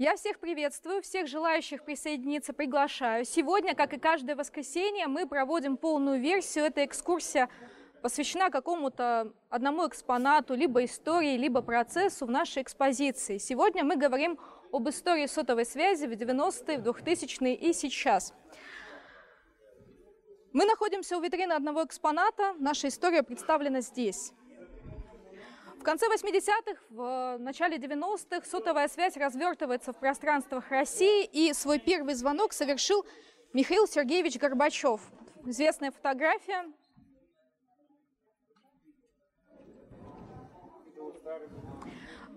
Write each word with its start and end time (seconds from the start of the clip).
Я 0.00 0.16
всех 0.16 0.38
приветствую, 0.38 1.02
всех 1.02 1.26
желающих 1.26 1.84
присоединиться 1.84 2.54
приглашаю. 2.54 3.26
Сегодня, 3.26 3.74
как 3.74 3.92
и 3.92 3.98
каждое 3.98 4.34
воскресенье, 4.34 5.08
мы 5.08 5.28
проводим 5.28 5.76
полную 5.76 6.18
версию. 6.18 6.64
Эта 6.64 6.86
экскурсия 6.86 7.50
посвящена 8.00 8.48
какому-то 8.48 9.30
одному 9.50 9.86
экспонату, 9.86 10.54
либо 10.54 10.82
истории, 10.86 11.36
либо 11.36 11.60
процессу 11.60 12.24
в 12.24 12.30
нашей 12.30 12.62
экспозиции. 12.62 13.36
Сегодня 13.36 13.84
мы 13.84 13.96
говорим 13.96 14.38
об 14.72 14.88
истории 14.88 15.26
сотовой 15.26 15.66
связи 15.66 16.06
в 16.06 16.12
90-е, 16.12 16.78
в 16.78 16.80
2000-е 16.80 17.54
и 17.54 17.74
сейчас. 17.74 18.32
Мы 20.54 20.64
находимся 20.64 21.18
у 21.18 21.20
витрины 21.20 21.52
одного 21.52 21.84
экспоната. 21.84 22.54
Наша 22.58 22.88
история 22.88 23.22
представлена 23.22 23.82
здесь. 23.82 24.32
В 25.80 25.82
конце 25.82 26.08
80-х, 26.14 26.78
в 26.90 27.38
начале 27.38 27.78
90-х 27.78 28.46
сотовая 28.46 28.86
связь 28.86 29.16
развертывается 29.16 29.94
в 29.94 29.96
пространствах 29.96 30.68
России, 30.68 31.24
и 31.24 31.54
свой 31.54 31.78
первый 31.78 32.12
звонок 32.12 32.52
совершил 32.52 33.06
Михаил 33.54 33.86
Сергеевич 33.86 34.36
Горбачев. 34.36 35.00
Известная 35.46 35.90
фотография. 35.90 36.66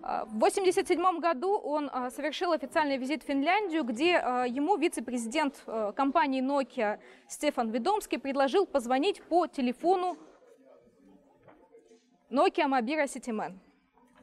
В 0.00 0.36
1987 0.36 1.18
году 1.18 1.58
он 1.58 1.90
а, 1.92 2.10
совершил 2.10 2.52
официальный 2.52 2.96
визит 2.96 3.22
в 3.22 3.26
Финляндию, 3.26 3.84
где 3.84 4.12
ему 4.48 4.76
вице-президент 4.76 5.62
компании 5.94 6.42
Nokia 6.42 6.98
Стефан 7.28 7.70
Ведомский 7.70 8.18
предложил 8.18 8.64
позвонить 8.64 9.22
по 9.22 9.46
телефону 9.46 10.16
Nokia 12.30 12.66
Mobira 12.66 13.06
CityMan. 13.06 13.58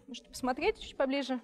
Можете 0.08 0.30
посмотреть 0.30 0.80
чуть 0.80 0.98
поближе. 0.98 1.40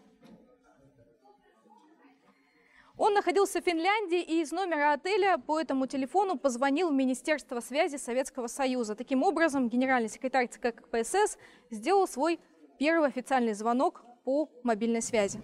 Он 2.98 3.14
находился 3.14 3.62
в 3.62 3.64
Финляндии 3.64 4.22
и 4.22 4.42
из 4.42 4.52
номера 4.52 4.94
отеля 4.94 5.38
по 5.38 5.60
этому 5.60 5.86
телефону 5.86 6.38
позвонил 6.38 6.90
в 6.90 6.94
Министерство 6.94 7.60
связи 7.60 7.98
Советского 7.98 8.48
Союза. 8.48 8.96
Таким 8.96 9.22
образом, 9.22 9.70
генеральный 9.70 10.10
секретарь 10.10 10.48
ЦК 10.48 10.74
КПСС 10.76 11.38
сделал 11.70 12.08
свой 12.08 12.40
первый 12.80 13.08
официальный 13.08 13.54
звонок 13.54 14.04
по 14.24 14.50
мобильной 14.64 15.04
связи. 15.04 15.40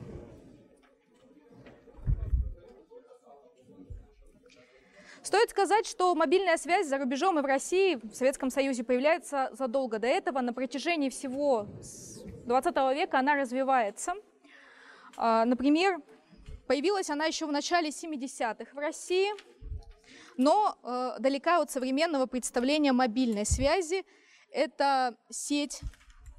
Стоит 5.23 5.49
сказать, 5.51 5.87
что 5.87 6.13
мобильная 6.15 6.57
связь 6.57 6.85
за 6.87 6.97
рубежом 6.97 7.39
и 7.39 7.41
в 7.41 7.45
России, 7.45 7.95
в 7.95 8.13
Советском 8.13 8.49
Союзе 8.49 8.83
появляется 8.83 9.49
задолго 9.53 9.97
до 9.97 10.05
этого. 10.05 10.41
На 10.41 10.51
протяжении 10.51 11.07
всего 11.09 11.65
20 12.45 12.75
века 12.93 13.19
она 13.19 13.35
развивается. 13.35 14.15
А, 15.15 15.45
например, 15.45 16.01
появилась 16.67 17.09
она 17.09 17.25
еще 17.25 17.45
в 17.45 17.53
начале 17.53 17.87
70-х 17.87 18.73
в 18.73 18.77
России, 18.77 19.31
но 20.35 20.77
э, 20.83 21.15
далека 21.19 21.61
от 21.61 21.71
современного 21.71 22.25
представления 22.25 22.91
мобильной 22.91 23.45
связи. 23.45 24.05
Это 24.51 25.15
сеть 25.29 25.79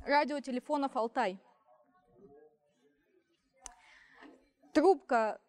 радиотелефонов 0.05 0.95
«Алтай». 0.95 1.41
Трубка 4.75 5.41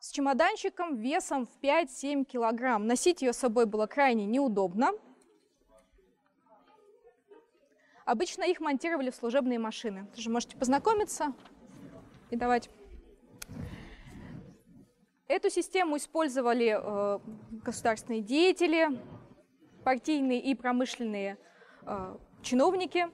с 0.00 0.10
чемоданчиком 0.12 0.96
весом 0.96 1.46
в 1.46 1.62
5-7 1.62 2.24
килограмм. 2.24 2.86
Носить 2.86 3.20
ее 3.20 3.34
с 3.34 3.36
собой 3.36 3.66
было 3.66 3.86
крайне 3.86 4.24
неудобно. 4.24 4.92
Обычно 8.06 8.44
их 8.44 8.60
монтировали 8.60 9.10
в 9.10 9.14
служебные 9.14 9.58
машины. 9.58 10.06
Тоже 10.16 10.30
можете 10.30 10.56
познакомиться 10.56 11.34
и 12.30 12.36
давать. 12.36 12.70
Эту 15.28 15.50
систему 15.50 15.96
использовали 15.96 16.76
э, 16.76 17.18
государственные 17.62 18.22
деятели, 18.22 18.88
партийные 19.84 20.40
и 20.40 20.54
промышленные 20.54 21.38
э, 21.82 22.16
чиновники. 22.42 23.06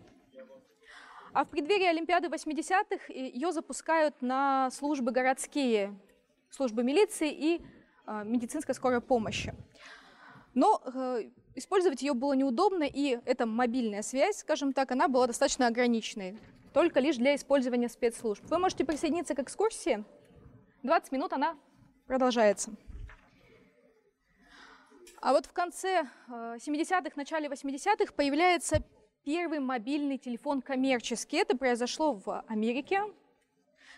А 1.34 1.44
в 1.44 1.48
преддверии 1.50 1.86
Олимпиады 1.86 2.28
80-х 2.28 3.12
ее 3.12 3.52
запускают 3.52 4.22
на 4.22 4.70
службы 4.70 5.10
городские 5.10 5.94
службы 6.50 6.82
милиции 6.82 7.30
и 7.30 7.62
э, 8.06 8.24
медицинской 8.24 8.74
скорой 8.74 9.00
помощи. 9.00 9.54
Но 10.54 10.80
э, 10.84 11.30
использовать 11.54 12.02
ее 12.02 12.14
было 12.14 12.32
неудобно, 12.32 12.84
и 12.84 13.18
эта 13.24 13.46
мобильная 13.46 14.02
связь, 14.02 14.38
скажем 14.38 14.72
так, 14.72 14.90
она 14.90 15.08
была 15.08 15.26
достаточно 15.26 15.66
ограниченной, 15.66 16.38
только 16.72 17.00
лишь 17.00 17.16
для 17.16 17.34
использования 17.34 17.88
спецслужб. 17.88 18.42
Вы 18.46 18.58
можете 18.58 18.84
присоединиться 18.84 19.34
к 19.34 19.40
экскурсии. 19.40 20.04
20 20.82 21.12
минут 21.12 21.32
она 21.32 21.56
продолжается. 22.06 22.72
А 25.20 25.32
вот 25.32 25.46
в 25.46 25.52
конце 25.52 26.08
70-х, 26.28 27.12
начале 27.16 27.48
80-х 27.48 28.12
появляется 28.14 28.82
первый 29.24 29.58
мобильный 29.58 30.18
телефон 30.18 30.62
коммерческий. 30.62 31.38
Это 31.38 31.56
произошло 31.56 32.12
в 32.12 32.44
Америке, 32.46 33.02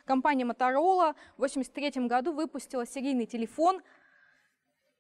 Компания 0.09 0.45
Motorola 0.45 1.15
в 1.37 1.45
1983 1.45 2.07
году 2.07 2.33
выпустила 2.33 2.87
серийный 2.87 3.27
телефон 3.27 3.83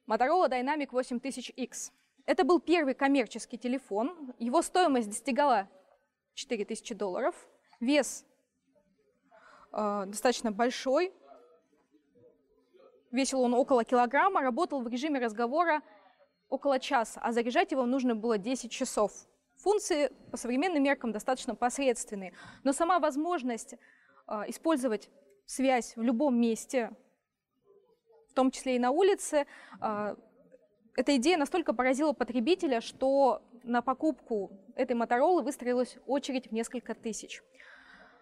Motorola 0.06 0.50
Dynamic 0.50 0.90
8000X. 0.90 1.92
Это 2.26 2.44
был 2.44 2.60
первый 2.60 2.92
коммерческий 2.92 3.56
телефон. 3.56 4.34
Его 4.38 4.60
стоимость 4.60 5.08
достигала 5.08 5.66
4000 6.34 6.94
долларов. 6.94 7.34
Вес 7.80 8.26
э, 9.72 10.04
достаточно 10.08 10.52
большой. 10.52 11.10
Весил 13.10 13.40
он 13.40 13.54
около 13.54 13.84
килограмма, 13.84 14.42
работал 14.42 14.82
в 14.82 14.88
режиме 14.88 15.20
разговора 15.20 15.80
около 16.50 16.78
часа, 16.78 17.18
а 17.22 17.32
заряжать 17.32 17.72
его 17.72 17.86
нужно 17.86 18.14
было 18.14 18.36
10 18.36 18.70
часов. 18.70 19.12
Функции 19.56 20.12
по 20.30 20.36
современным 20.36 20.82
меркам 20.82 21.12
достаточно 21.12 21.54
посредственные, 21.54 22.34
но 22.62 22.74
сама 22.74 22.98
возможность 22.98 23.74
использовать 24.46 25.10
связь 25.48 25.96
в 25.96 26.02
любом 26.02 26.38
месте, 26.38 26.90
в 28.30 28.34
том 28.34 28.50
числе 28.50 28.76
и 28.76 28.78
на 28.78 28.90
улице. 28.90 29.46
А, 29.80 30.14
эта 30.94 31.16
идея 31.16 31.38
настолько 31.38 31.72
поразила 31.72 32.12
потребителя, 32.12 32.80
что 32.80 33.42
на 33.64 33.82
покупку 33.82 34.52
этой 34.76 34.94
Моторолы 34.94 35.42
выстроилась 35.42 35.96
очередь 36.06 36.48
в 36.48 36.52
несколько 36.52 36.94
тысяч. 36.94 37.42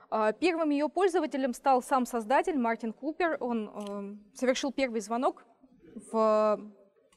А, 0.08 0.32
первым 0.32 0.70
ее 0.70 0.88
пользователем 0.88 1.52
стал 1.52 1.82
сам 1.82 2.06
создатель 2.06 2.56
Мартин 2.56 2.92
Купер. 2.92 3.36
Он 3.40 4.20
совершил 4.34 4.72
первый 4.72 5.00
звонок 5.00 5.44
в 6.12 6.60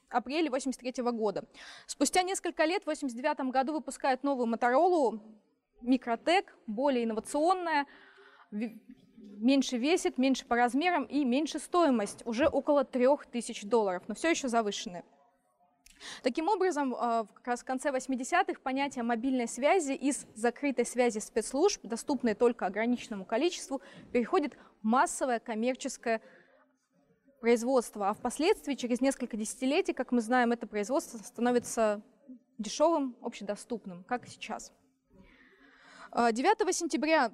апреле 0.09 0.47
1983 0.47 1.03
года. 1.11 1.45
Спустя 1.85 2.23
несколько 2.23 2.65
лет, 2.65 2.81
в 2.81 2.89
1989 2.89 3.51
году, 3.53 3.73
выпускают 3.73 4.23
новую 4.23 4.47
Моторолу, 4.47 5.21
Микротек, 5.81 6.57
более 6.65 7.05
инновационная, 7.05 7.85
меньше 8.51 9.77
весит, 9.77 10.17
меньше 10.17 10.45
по 10.45 10.55
размерам 10.55 11.05
и 11.05 11.23
меньше 11.23 11.59
стоимость, 11.59 12.25
уже 12.25 12.47
около 12.47 12.83
3000 12.83 13.65
долларов, 13.67 14.03
но 14.07 14.15
все 14.15 14.29
еще 14.29 14.47
завышенные. 14.47 15.03
Таким 16.23 16.47
образом, 16.47 16.95
а, 16.97 17.25
как 17.25 17.47
раз 17.47 17.61
в 17.61 17.65
конце 17.65 17.89
80-х 17.89 18.61
понятие 18.61 19.03
мобильной 19.03 19.47
связи 19.47 19.91
из 19.91 20.25
закрытой 20.33 20.85
связи 20.85 21.19
спецслужб, 21.19 21.81
доступной 21.83 22.35
только 22.35 22.65
ограниченному 22.65 23.25
количеству, 23.25 23.81
переходит 24.13 24.55
в 24.81 24.85
массовое 24.85 25.39
коммерческое 25.39 26.21
производство. 27.41 28.09
А 28.09 28.13
впоследствии, 28.13 28.75
через 28.75 29.01
несколько 29.01 29.35
десятилетий, 29.35 29.93
как 29.93 30.11
мы 30.11 30.21
знаем, 30.21 30.51
это 30.51 30.67
производство 30.67 31.17
становится 31.17 32.01
дешевым, 32.57 33.15
общедоступным, 33.21 34.03
как 34.03 34.27
сейчас. 34.27 34.71
А, 36.11 36.31
9 36.31 36.73
сентября 36.73 37.33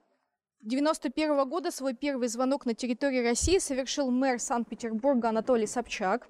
91 0.66 1.48
года 1.48 1.70
свой 1.70 1.94
первый 1.94 2.28
звонок 2.28 2.66
на 2.66 2.74
территории 2.74 3.24
России 3.24 3.60
совершил 3.60 4.10
мэр 4.10 4.40
Санкт-Петербурга 4.40 5.30
Анатолий 5.30 5.68
Собчак. 5.68 6.28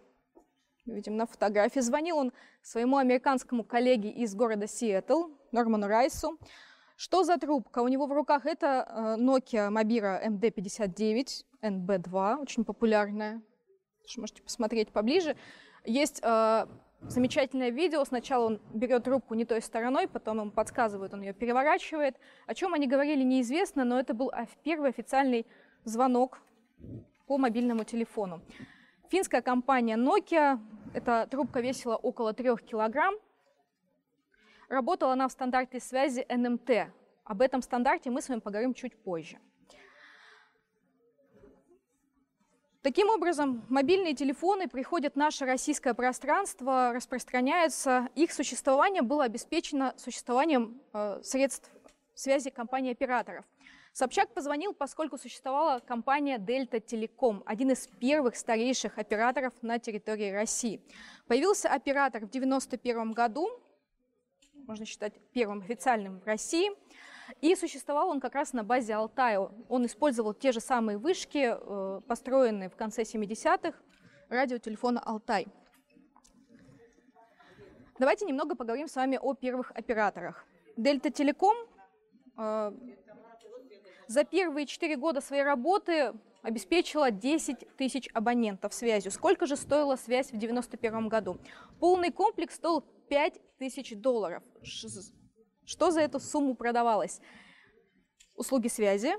Видим 0.85 1.15
на 1.15 1.25
фотографии. 1.25 1.79
Звонил 1.79 2.17
он 2.17 2.33
своему 2.61 2.97
американскому 2.97 3.63
коллеге 3.63 4.09
из 4.09 4.35
города 4.35 4.67
Сиэтл, 4.67 5.29
Норману 5.53 5.87
Райсу. 5.87 6.37
Что 6.97 7.23
за 7.23 7.37
трубка? 7.37 7.79
У 7.79 7.87
него 7.87 8.07
в 8.07 8.11
руках 8.11 8.45
это 8.45 9.15
э, 9.17 9.21
Nokia 9.21 9.69
Mobira 9.69 10.21
MD59 10.27 11.45
NB2, 11.63 12.41
очень 12.41 12.65
популярная. 12.65 13.41
Можете 14.17 14.43
посмотреть 14.43 14.91
поближе. 14.91 15.37
Есть 15.85 16.19
э, 16.21 16.67
замечательное 17.09 17.69
видео. 17.69 18.03
Сначала 18.05 18.45
он 18.45 18.61
берет 18.73 19.03
трубку 19.03 19.33
не 19.33 19.45
той 19.45 19.61
стороной, 19.61 20.07
потом 20.07 20.39
ему 20.39 20.51
подсказывают, 20.51 21.13
он 21.13 21.21
ее 21.21 21.33
переворачивает. 21.33 22.17
О 22.47 22.53
чем 22.53 22.73
они 22.73 22.87
говорили, 22.87 23.23
неизвестно, 23.23 23.83
но 23.83 23.99
это 23.99 24.13
был 24.13 24.31
первый 24.63 24.89
официальный 24.89 25.45
звонок 25.83 26.39
по 27.27 27.37
мобильному 27.37 27.83
телефону. 27.83 28.41
Финская 29.09 29.41
компания 29.41 29.97
Nokia, 29.97 30.59
эта 30.93 31.27
трубка 31.29 31.61
весила 31.61 31.95
около 31.95 32.33
3 32.33 32.57
килограмм. 32.57 33.15
Работала 34.67 35.13
она 35.13 35.27
в 35.27 35.31
стандарте 35.31 35.79
связи 35.79 36.25
NMT. 36.27 36.91
Об 37.23 37.41
этом 37.41 37.61
стандарте 37.61 38.09
мы 38.09 38.21
с 38.21 38.29
вами 38.29 38.39
поговорим 38.39 38.73
чуть 38.73 38.95
позже. 38.95 39.37
Таким 42.85 43.09
образом, 43.09 43.65
мобильные 43.67 44.13
телефоны 44.13 44.67
приходят 44.67 45.13
в 45.13 45.15
наше 45.15 45.43
российское 45.45 45.95
пространство, 45.95 46.93
распространяются. 46.93 48.09
Их 48.13 48.31
существование 48.31 49.01
было 49.01 49.23
обеспечено 49.23 49.95
существованием 49.97 50.79
э, 50.93 51.19
средств 51.23 51.71
связи 52.13 52.51
компаний-операторов. 52.51 53.43
Собчак 53.91 54.35
позвонил, 54.35 54.71
поскольку 54.71 55.17
существовала 55.17 55.79
компания 55.79 56.37
Дельта 56.37 56.79
Телеком, 56.79 57.41
один 57.47 57.71
из 57.71 57.87
первых 57.87 58.35
старейших 58.35 58.99
операторов 58.99 59.53
на 59.63 59.79
территории 59.79 60.29
России. 60.29 60.79
Появился 61.25 61.69
оператор 61.69 62.21
в 62.21 62.29
1991 62.29 63.13
году, 63.13 63.49
можно 64.67 64.85
считать 64.85 65.13
первым 65.33 65.61
официальным 65.61 66.19
в 66.19 66.25
России– 66.27 66.69
и 67.41 67.55
существовал 67.55 68.09
он 68.09 68.19
как 68.19 68.35
раз 68.35 68.53
на 68.53 68.63
базе 68.63 68.95
Алтая. 68.95 69.39
Он 69.69 69.85
использовал 69.85 70.33
те 70.33 70.51
же 70.51 70.59
самые 70.59 70.97
вышки, 70.97 71.55
э, 71.57 72.01
построенные 72.07 72.69
в 72.69 72.75
конце 72.75 73.03
70-х, 73.03 73.77
радиотелефона 74.29 74.99
Алтай. 74.99 75.47
Давайте 77.97 78.25
немного 78.25 78.55
поговорим 78.55 78.87
с 78.87 78.95
вами 78.95 79.17
о 79.21 79.33
первых 79.33 79.71
операторах. 79.71 80.45
Дельта 80.75 81.09
Телеком 81.09 81.55
э, 82.37 82.71
за 84.07 84.23
первые 84.23 84.65
4 84.65 84.97
года 84.97 85.21
своей 85.21 85.43
работы 85.43 86.13
обеспечила 86.41 87.09
10 87.09 87.75
тысяч 87.77 88.09
абонентов 88.13 88.73
связью. 88.73 89.11
Сколько 89.11 89.45
же 89.45 89.55
стоила 89.55 89.95
связь 89.95 90.27
в 90.27 90.35
1991 90.35 91.09
году? 91.09 91.39
Полный 91.79 92.11
комплекс 92.11 92.55
стоил 92.55 92.81
5 92.81 93.57
тысяч 93.57 93.95
долларов. 93.95 94.43
Что 95.65 95.89
за 95.89 96.01
эту 96.01 96.19
сумму 96.19 96.55
продавалось? 96.55 97.19
Услуги 98.35 98.67
связи, 98.67 99.15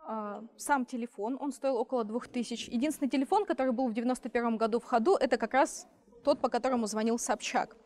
а, 0.00 0.42
сам 0.56 0.84
телефон, 0.84 1.36
он 1.40 1.52
стоил 1.52 1.76
около 1.76 2.04
2000. 2.04 2.70
Единственный 2.70 3.08
телефон, 3.08 3.44
который 3.46 3.72
был 3.72 3.88
в 3.88 3.92
91 3.92 4.56
году 4.56 4.80
в 4.80 4.84
ходу, 4.84 5.14
это 5.14 5.36
как 5.36 5.54
раз 5.54 5.86
тот, 6.24 6.40
по 6.40 6.48
которому 6.48 6.86
звонил 6.86 7.18
Собчак. 7.18 7.76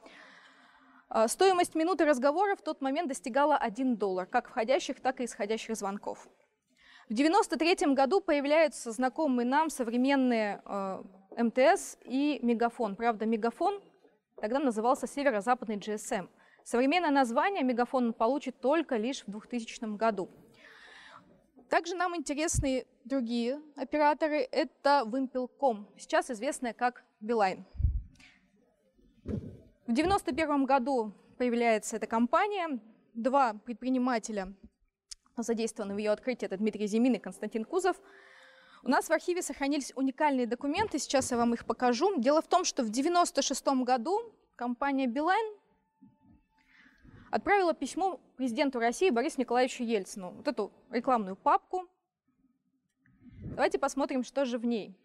А, 1.11 1.29
стоимость 1.29 1.75
минуты 1.75 2.07
разговора 2.07 2.57
в 2.57 2.63
тот 2.63 2.81
момент 2.81 3.09
достигала 3.09 3.57
1 3.57 3.97
доллар, 3.97 4.27
как 4.27 4.49
входящих, 4.49 5.01
так 5.01 5.21
и 5.21 5.27
исходящих 5.27 5.77
звонков. 5.77 6.27
В 7.11 7.13
93 7.13 7.93
году 7.93 8.23
появляются 8.23 8.91
знакомые 8.91 9.47
нам 9.47 9.69
современные 9.69 10.63
э, 10.65 11.03
МТС 11.37 11.99
и 12.07 12.39
Мегафон. 12.41 12.97
Правда, 12.97 13.27
Мегафон 13.27 13.83
тогда 14.41 14.59
назывался 14.59 15.07
Северо-Западный 15.07 15.77
GSM– 15.77 16.31
Современное 16.65 17.11
название 17.11 17.63
мегафон 17.63 18.15
получит 18.15 18.59
только 18.59 18.97
лишь 18.97 19.23
в 19.27 19.31
2000 19.31 19.97
году. 19.97 20.31
Также 21.69 21.95
нам 21.95 22.17
интересны 22.17 22.87
другие 23.05 23.61
операторы. 23.77 24.49
Это 24.51 25.03
Wimpel.com, 25.05 25.87
сейчас 25.99 26.31
известная 26.31 26.73
как 26.73 27.05
Билайн. 27.21 27.67
В 29.25 29.93
1991 29.93 30.65
году 30.65 31.13
появляется 31.37 31.97
эта 31.97 32.07
компания. 32.07 32.81
Два 33.13 33.53
предпринимателя 33.53 34.55
задействованы 35.37 35.95
в 35.95 35.99
ее 35.99 36.13
открытии. 36.13 36.47
Это 36.47 36.57
Дмитрий 36.57 36.87
Зимин 36.87 37.13
и 37.15 37.19
Константин 37.19 37.67
Кузов. 37.67 38.01
У 38.83 38.89
нас 38.89 39.09
в 39.09 39.13
архиве 39.13 39.43
сохранились 39.43 39.93
уникальные 39.97 40.47
документы, 40.47 40.99
сейчас 40.99 41.31
я 41.31 41.37
вам 41.37 41.53
их 41.53 41.67
покажу. 41.67 42.19
Дело 42.19 42.41
в 42.41 42.49
том, 42.49 42.65
что 42.65 42.83
в 42.83 42.89
1996 42.89 43.85
году 43.85 44.33
компания 44.57 45.07
Билайн 45.07 45.55
отправила 47.35 47.75
письмо 47.75 48.21
президенту 48.37 48.79
России 48.79 49.11
Борису 49.11 49.41
Николаевичу 49.41 49.83
Ельцину, 49.83 50.31
вот 50.31 50.47
эту 50.47 50.71
рекламную 50.91 51.35
папку. 51.35 51.89
Давайте 53.57 53.81
посмотрим, 53.81 54.23
что 54.23 54.45
же 54.45 54.57
в 54.57 54.65
ней. 54.65 54.97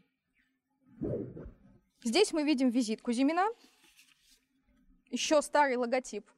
Здесь 2.04 2.32
мы 2.32 2.44
видим 2.44 2.70
визитку 2.70 3.12
Зимина, 3.12 3.48
еще 5.10 5.42
старый 5.42 5.76
логотип, 5.78 6.30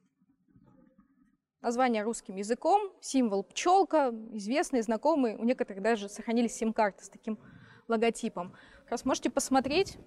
название 1.60 2.04
русским 2.04 2.38
языком, 2.38 2.94
символ 3.02 3.44
пчелка, 3.44 4.12
известный, 4.32 4.82
знакомый, 4.84 5.36
у 5.36 5.44
некоторых 5.44 5.84
даже 5.84 6.08
сохранились 6.08 6.56
сим-карты 6.56 7.04
с 7.04 7.10
таким 7.10 7.38
логотипом. 7.90 8.56
Как 8.84 8.92
раз 8.92 9.04
можете 9.04 9.30
посмотреть. 9.30 9.98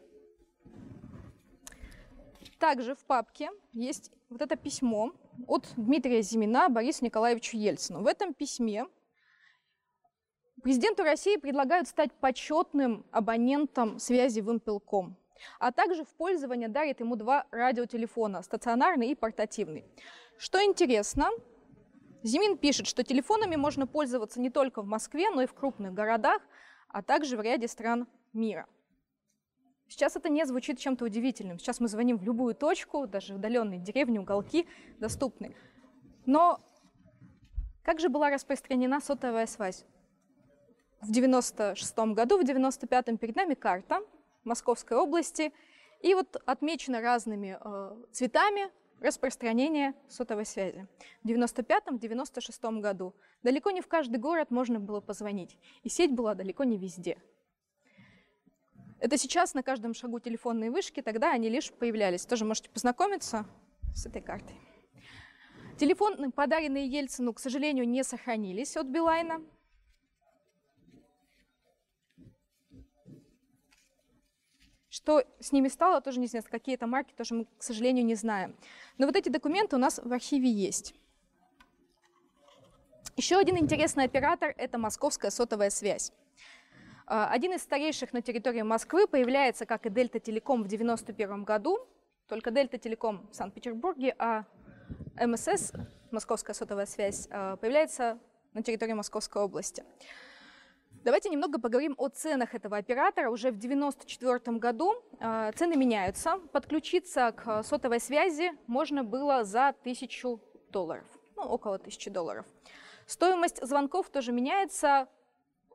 Также 2.59 2.95
в 2.95 3.05
папке 3.05 3.51
есть 3.75 4.11
вот 4.31 4.41
это 4.41 4.57
письмо, 4.57 5.13
от 5.47 5.73
Дмитрия 5.77 6.23
Зимина 6.23 6.69
Борису 6.69 7.05
Николаевичу 7.05 7.57
Ельцину. 7.57 8.03
В 8.03 8.07
этом 8.07 8.35
письме 8.35 8.87
президенту 10.63 11.03
России 11.03 11.37
предлагают 11.37 11.89
стать 11.89 12.13
почетным 12.13 13.05
абонентом 13.11 13.99
связи 13.99 14.41
Вимпелком, 14.41 15.17
а 15.59 15.73
также 15.73 16.05
в 16.05 16.09
пользование 16.15 16.69
дарит 16.69 17.01
ему 17.01 17.17
два 17.17 17.47
радиотелефона, 17.51 18.43
стационарный 18.43 19.09
и 19.09 19.15
портативный. 19.15 19.85
Что 20.39 20.63
интересно, 20.63 21.31
Зимин 22.23 22.57
пишет, 22.57 22.87
что 22.87 23.05
телефонами 23.05 23.57
можно 23.57 23.87
пользоваться 23.87 24.41
не 24.41 24.51
только 24.51 24.83
в 24.83 24.87
Москве, 24.87 25.31
но 25.31 25.43
и 25.43 25.47
в 25.47 25.55
крупных 25.55 25.93
городах, 25.93 26.41
а 26.89 27.03
также 27.03 27.37
в 27.37 27.43
ряде 27.43 27.69
стран 27.69 28.09
мира. 28.33 28.67
Сейчас 29.89 30.17
это 30.17 30.29
не 30.29 30.45
звучит 30.47 30.79
чем-то 30.79 31.05
удивительным. 31.05 31.59
Сейчас 31.59 31.81
мы 31.81 31.89
звоним 31.89 32.19
в 32.19 32.25
любую 32.25 32.55
точку, 32.55 33.07
даже 33.07 33.35
удаленные 33.35 33.79
деревни, 33.79 34.19
уголки 34.19 34.67
доступны. 34.99 35.55
Но 36.27 36.59
как 37.83 38.01
же 38.01 38.09
была 38.09 38.31
распространена 38.31 39.01
сотовая 39.01 39.47
связь? 39.47 39.85
В 41.01 41.11
96 41.11 41.99
году, 42.15 42.39
в 42.39 42.43
95-м 42.43 43.19
перед 43.19 43.37
нами 43.37 43.55
карта 43.55 44.01
Московской 44.43 44.97
области, 44.97 45.53
и 46.01 46.15
вот 46.15 46.43
отмечено 46.47 47.01
разными 47.03 47.59
э, 47.61 47.97
цветами 48.11 48.71
распространение 49.01 49.93
сотовой 50.09 50.47
связи. 50.47 50.87
В 51.23 51.29
95-96 51.29 52.81
году 52.81 53.15
далеко 53.43 53.71
не 53.71 53.83
в 53.83 53.87
каждый 53.87 54.17
город 54.17 54.51
можно 54.51 54.81
было 54.81 55.01
позвонить, 55.01 55.59
и 55.83 55.91
сеть 55.91 56.13
была 56.13 56.35
далеко 56.35 56.65
не 56.65 56.79
везде– 56.79 57.19
это 59.05 59.19
сейчас 59.19 59.53
на 59.53 59.63
каждом 59.63 59.93
шагу 59.93 60.19
телефонные 60.19 60.71
вышки, 60.71 61.03
тогда 61.03 61.31
они 61.33 61.51
лишь 61.51 61.71
появлялись. 61.71 62.25
Тоже 62.25 62.47
можете 62.47 62.71
познакомиться 62.71 63.45
с 63.95 64.07
этой 64.07 64.23
картой. 64.23 64.57
Телефоны, 65.79 66.31
подаренные 66.31 66.87
Ельцину, 66.87 67.35
к 67.35 67.39
сожалению, 67.39 67.87
не 67.87 68.03
сохранились 68.03 68.79
от 68.79 68.87
Билайна. 68.87 69.43
Что 74.89 75.23
с 75.39 75.53
ними 75.53 75.69
стало, 75.69 76.01
тоже 76.01 76.19
неизвестно. 76.19 76.51
Какие 76.51 76.77
это 76.77 76.87
марки, 76.87 77.13
тоже 77.13 77.35
мы, 77.35 77.45
к 77.59 77.63
сожалению, 77.63 78.07
не 78.07 78.15
знаем. 78.15 78.57
Но 78.97 79.05
вот 79.05 79.17
эти 79.17 79.29
документы 79.29 79.77
у 79.77 79.79
нас 79.79 80.01
в 80.03 80.11
архиве 80.15 80.51
есть. 80.51 80.95
Еще 83.19 83.37
один 83.37 83.59
интересный 83.59 84.05
оператор– 84.05 84.55
это 84.57 84.79
московская 84.79 85.31
сотовая 85.31 85.69
связь. 85.69 86.11
А, 87.07 87.29
один 87.29 87.53
из 87.53 87.63
старейших 87.63 88.13
на 88.15 88.23
территории 88.23 88.63
Москвы 88.63 89.07
появляется, 89.07 89.67
как 89.67 89.85
и 89.85 89.91
Дельта 89.91 90.21
Телеком 90.21 90.63
в 90.63 90.67
1991 90.67 91.45
году, 91.45 91.87
только 92.29 92.51
Дельта 92.51 92.79
Телеком 92.79 93.29
в 93.31 93.35
Санкт-Петербурге, 93.35 94.15
а 94.19 94.45
МСС, 95.21 95.73
Московская 96.11 96.55
сотовая 96.55 96.87
связь, 96.87 97.29
а, 97.31 97.57
появляется 97.57 98.19
на 98.55 98.63
территории 98.63 98.95
Московской 98.95 99.43
области. 99.43 99.85
Давайте 101.05 101.29
немного 101.29 101.61
поговорим 101.61 101.95
о 101.99 102.09
ценах 102.09 102.55
этого 102.55 102.79
оператора. 102.79 103.29
Уже 103.29 103.51
в 103.51 103.59
1994 103.59 104.57
году 104.57 104.95
а, 105.21 105.53
цены 105.53 105.77
меняются. 105.77 106.39
Подключиться 106.53 107.33
к 107.33 107.63
сотовой 107.65 108.01
связи 108.01 108.53
можно 108.67 109.05
было 109.05 109.45
за 109.45 109.69
1000 109.69 110.39
долларов, 110.71 111.07
ну, 111.37 111.43
около 111.43 111.75
1000 111.75 112.11
долларов. 112.11 112.47
Стоимость 113.07 113.63
звонков 113.63 114.09
тоже 114.09 114.33
меняется 114.33 115.07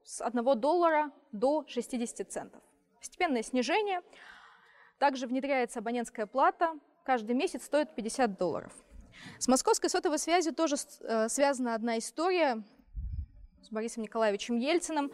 с 0.09 0.21
1 0.21 0.59
доллара 0.59 1.11
до 1.31 1.63
60 1.67 2.31
центов. 2.31 2.63
Постепенное 2.97 3.43
снижение. 3.43 4.01
Также 4.97 5.27
внедряется 5.27 5.79
абонентская 5.79 6.25
плата. 6.25 6.73
Каждый 7.05 7.35
месяц 7.35 7.65
стоит 7.65 7.93
50 7.93 8.35
долларов. 8.35 8.73
С 9.37 9.47
московской 9.47 9.87
сотовой 9.87 10.17
связью 10.17 10.55
тоже 10.55 10.77
э, 11.01 11.29
связана 11.29 11.75
одна 11.75 11.99
история 11.99 12.63
с 13.61 13.69
Борисом 13.69 14.01
Николаевичем 14.01 14.57
Ельциным. 14.57 15.11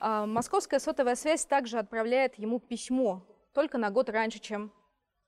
Э, 0.00 0.24
московская 0.26 0.80
сотовая 0.80 1.14
связь 1.14 1.46
также 1.46 1.78
отправляет 1.78 2.34
ему 2.34 2.58
письмо 2.58 3.22
только 3.52 3.78
на 3.78 3.90
год 3.90 4.10
раньше, 4.10 4.40
чем 4.40 4.72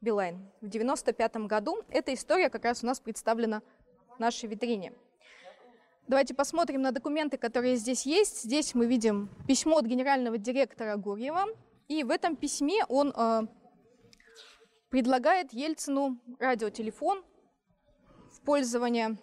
Билайн. 0.00 0.38
В 0.60 0.66
1995 0.66 1.36
году 1.46 1.84
эта 1.90 2.12
история 2.12 2.50
как 2.50 2.64
раз 2.64 2.82
у 2.82 2.86
нас 2.86 2.98
представлена 2.98 3.62
в 4.16 4.18
нашей 4.18 4.48
витрине. 4.48 4.92
Давайте 6.08 6.34
посмотрим 6.34 6.82
на 6.82 6.92
документы, 6.92 7.36
которые 7.36 7.74
здесь 7.74 8.06
есть. 8.06 8.44
Здесь 8.44 8.76
мы 8.76 8.86
видим 8.86 9.28
письмо 9.48 9.78
от 9.78 9.86
генерального 9.86 10.38
директора 10.38 10.96
Гурьева. 10.96 11.46
И 11.88 12.04
в 12.04 12.10
этом 12.10 12.36
письме 12.36 12.84
он 12.88 13.12
э, 13.16 13.42
предлагает 14.88 15.52
Ельцину 15.52 16.20
радиотелефон 16.38 17.24
в 18.30 18.40
пользование. 18.42 19.18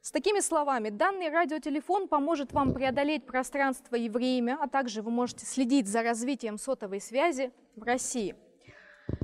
С 0.00 0.10
такими 0.10 0.40
словами, 0.40 0.88
данный 0.88 1.28
радиотелефон 1.28 2.08
поможет 2.08 2.52
вам 2.52 2.72
преодолеть 2.72 3.26
пространство 3.26 3.96
и 3.96 4.08
время, 4.08 4.56
а 4.62 4.66
также 4.66 5.02
вы 5.02 5.10
можете 5.10 5.44
следить 5.44 5.88
за 5.88 6.02
развитием 6.02 6.56
сотовой 6.56 7.02
связи 7.02 7.52
в 7.76 7.82
России. 7.82 8.34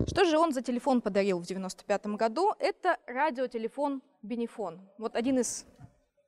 Что 0.06 0.24
же 0.24 0.38
он 0.38 0.52
за 0.52 0.62
телефон 0.62 1.00
подарил 1.00 1.38
в 1.38 1.44
1995 1.44 2.06
году? 2.16 2.52
Это 2.58 2.98
радиотелефон 3.06 4.02
Бенефон. 4.22 4.80
Вот 4.98 5.16
один 5.16 5.38
из 5.38 5.66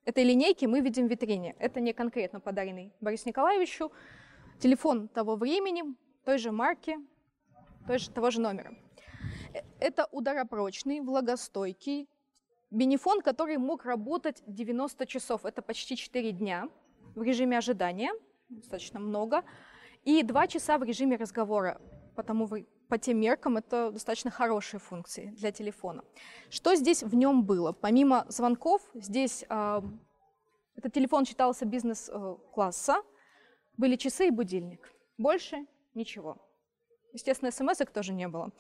этой 0.04 0.24
линейки 0.24 0.66
мы 0.66 0.80
видим 0.80 1.06
в 1.06 1.10
витрине. 1.10 1.54
Это 1.58 1.80
не 1.80 1.92
конкретно 1.92 2.40
подаренный 2.40 2.92
Борису 3.00 3.28
Николаевичу. 3.28 3.92
Телефон 4.58 5.08
того 5.08 5.36
времени, 5.36 5.82
той 6.24 6.38
же 6.38 6.52
марки, 6.52 6.96
той 7.86 7.98
же, 7.98 8.10
того 8.10 8.30
же 8.30 8.40
номера. 8.40 8.74
Э, 9.54 9.60
это 9.80 10.08
ударопрочный, 10.12 11.00
влагостойкий, 11.00 12.08
Бенефон, 12.70 13.20
который 13.20 13.58
мог 13.58 13.84
работать 13.84 14.42
90 14.46 15.06
часов, 15.06 15.44
это 15.44 15.60
почти 15.60 15.94
4 15.94 16.32
дня 16.32 16.68
в 17.14 17.22
режиме 17.22 17.58
ожидания, 17.58 18.12
достаточно 18.48 18.98
много, 18.98 19.44
и 20.04 20.22
2 20.22 20.46
часа 20.46 20.78
в 20.78 20.82
режиме 20.82 21.16
разговора, 21.16 21.78
потому 22.16 22.46
вы, 22.46 22.66
по 22.92 22.98
тем 22.98 23.18
меркам 23.20 23.56
это 23.56 23.90
достаточно 23.90 24.30
хорошие 24.30 24.78
функции 24.78 25.32
для 25.38 25.50
телефона. 25.50 26.04
Что 26.50 26.74
здесь 26.74 27.02
в 27.02 27.14
нем 27.14 27.42
было? 27.42 27.72
Помимо 27.72 28.26
звонков, 28.28 28.82
здесь 28.92 29.46
э, 29.48 29.82
этот 30.76 30.92
телефон 30.92 31.24
считался 31.24 31.64
бизнес-класса, 31.64 32.96
были 33.78 33.96
часы 33.96 34.26
и 34.26 34.30
будильник. 34.30 34.92
Больше 35.16 35.64
ничего. 35.94 36.36
Естественно, 37.14 37.50
смс 37.50 37.78
тоже 37.94 38.12
не 38.12 38.28
было. 38.28 38.50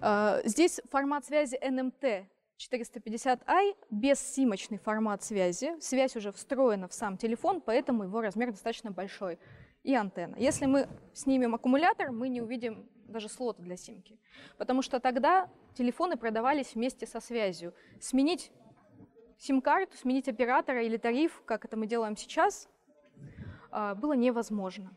Э, 0.00 0.40
здесь 0.46 0.80
формат 0.90 1.26
связи 1.26 1.58
NMT 1.62 2.28
450i 2.58 3.76
бессимочный 3.90 4.78
формат 4.78 5.22
связи. 5.22 5.78
Связь 5.80 6.16
уже 6.16 6.32
встроена 6.32 6.88
в 6.88 6.94
сам 6.94 7.18
телефон, 7.18 7.60
поэтому 7.60 8.04
его 8.04 8.22
размер 8.22 8.52
достаточно 8.52 8.90
большой. 8.90 9.38
И 9.82 9.94
антенна. 9.94 10.36
Если 10.36 10.64
мы 10.64 10.88
снимем 11.12 11.54
аккумулятор, 11.54 12.10
мы 12.10 12.30
не 12.30 12.40
увидим 12.40 12.88
даже 13.08 13.28
слота 13.28 13.62
для 13.62 13.76
симки. 13.76 14.18
Потому 14.58 14.82
что 14.82 15.00
тогда 15.00 15.48
телефоны 15.74 16.16
продавались 16.16 16.74
вместе 16.74 17.06
со 17.06 17.20
связью. 17.20 17.74
Сменить 18.00 18.50
сим-карту, 19.38 19.96
сменить 19.96 20.28
оператора 20.28 20.84
или 20.84 20.96
тариф, 20.96 21.42
как 21.44 21.64
это 21.64 21.76
мы 21.76 21.86
делаем 21.86 22.16
сейчас, 22.16 22.68
а, 23.70 23.94
было 23.94 24.14
невозможно. 24.14 24.90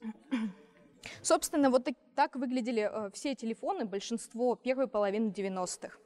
Собственно, 1.22 1.70
вот 1.70 1.88
так 2.14 2.36
выглядели 2.36 2.88
э, 2.90 3.10
все 3.12 3.34
телефоны, 3.34 3.84
большинство 3.84 4.54
первой 4.54 4.86
половины 4.86 5.30
90-х. 5.30 5.98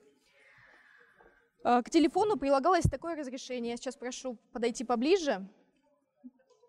А, 1.64 1.82
к 1.82 1.90
телефону 1.90 2.36
прилагалось 2.36 2.84
такое 2.84 3.16
разрешение. 3.16 3.72
Я 3.72 3.76
сейчас 3.76 3.96
прошу 3.96 4.36
подойти 4.52 4.84
поближе. 4.84 5.48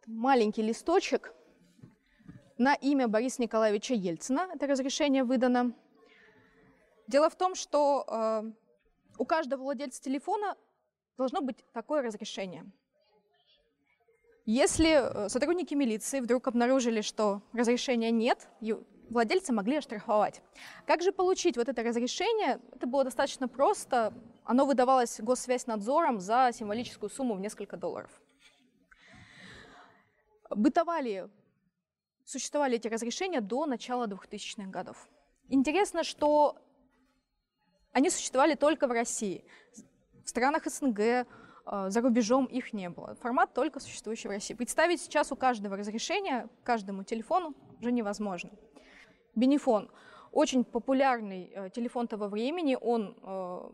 Маленький 0.08 0.62
листочек 0.62 1.35
на 2.58 2.74
имя 2.76 3.08
Бориса 3.08 3.42
Николаевича 3.42 3.94
Ельцина. 3.94 4.48
Это 4.54 4.68
разрешение 4.68 5.24
выдано. 5.24 5.74
Дело 7.08 7.30
в 7.30 7.36
том, 7.36 7.56
что 7.56 8.06
э, 8.08 8.52
у 9.18 9.26
каждого 9.26 9.62
владельца 9.62 10.02
телефона 10.02 10.56
должно 11.18 11.42
быть 11.42 11.64
такое 11.74 12.02
разрешение. 12.02 12.66
Если 14.46 15.26
э, 15.26 15.30
сотрудники 15.30 15.74
милиции 15.74 16.20
вдруг 16.20 16.48
обнаружили, 16.48 17.02
что 17.02 17.42
разрешения 17.54 18.12
нет, 18.12 18.48
владельцы 19.10 19.54
могли 19.54 19.78
оштрафовать. 19.78 20.42
Как 20.86 21.02
же 21.02 21.12
получить 21.12 21.58
вот 21.58 21.70
это 21.70 21.84
разрешение? 21.84 22.60
Это 22.72 22.88
было 22.88 23.04
достаточно 23.04 23.48
просто. 23.48 24.14
Оно 24.44 24.66
выдавалось 24.66 25.20
госсвязь-надзором 25.20 26.20
за 26.20 26.52
символическую 26.54 27.10
сумму 27.10 27.36
в 27.36 27.40
несколько 27.40 27.78
долларов. 27.78 28.12
Бытовали, 30.50 31.28
существовали 32.26 32.76
эти 32.76 32.88
разрешения 32.88 33.40
до 33.40 33.66
начала 33.66 34.08
2000-х 34.08 34.70
годов. 34.70 35.08
Интересно, 35.48 36.04
что 36.04 36.58
они 37.92 38.10
существовали 38.10 38.56
только 38.56 38.88
в 38.88 38.92
России. 38.92 39.46
В 40.26 40.30
странах 40.30 40.66
СНГ, 40.66 41.00
э, 41.00 41.26
за 41.88 42.02
рубежом 42.02 42.46
их 42.46 42.74
не 42.74 42.90
было. 42.90 43.16
Формат 43.16 43.54
только 43.54 43.80
существующий 43.80 44.28
в 44.28 44.32
России. 44.32 44.56
Представить 44.56 45.02
сейчас 45.02 45.32
у 45.32 45.36
каждого 45.36 45.78
разрешения, 45.78 46.50
каждому 46.64 47.04
телефону 47.04 47.54
уже 47.80 47.92
невозможно. 47.92 48.50
Бенефон 49.36 49.92
очень 50.32 50.66
популярный 50.66 51.52
э, 51.54 51.70
телефон 51.70 52.08
того 52.08 52.28
времени, 52.28 52.76
он 52.80 53.16
э, 53.22 53.70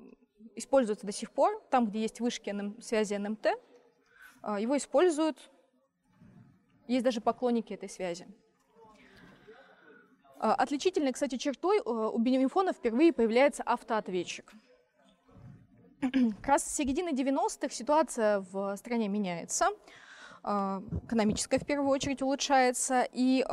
используется 0.55 1.05
до 1.05 1.13
сих 1.13 1.31
пор, 1.31 1.59
там, 1.71 1.87
где 1.87 2.01
есть 2.01 2.19
вышки 2.19 2.53
связи 2.81 3.15
НМТ, 3.15 3.47
его 4.59 4.75
используют, 4.75 5.37
есть 6.91 7.05
даже 7.05 7.21
поклонники 7.21 7.73
этой 7.73 7.89
связи. 7.89 8.27
А, 10.39 10.53
отличительной, 10.55 11.13
кстати, 11.13 11.37
чертой 11.37 11.77
э, 11.77 11.81
у 11.83 12.17
бенефона 12.17 12.73
впервые 12.73 13.13
появляется 13.13 13.63
автоответчик. 13.63 14.51
Как 16.01 16.47
раз 16.47 16.63
с 16.63 16.75
середины 16.75 17.09
90-х 17.09 17.69
ситуация 17.69 18.45
в 18.51 18.75
стране 18.77 19.07
меняется, 19.07 19.69
а, 20.43 20.81
экономическая 21.05 21.59
в 21.59 21.65
первую 21.65 21.89
очередь 21.89 22.21
улучшается, 22.21 23.07
и 23.13 23.45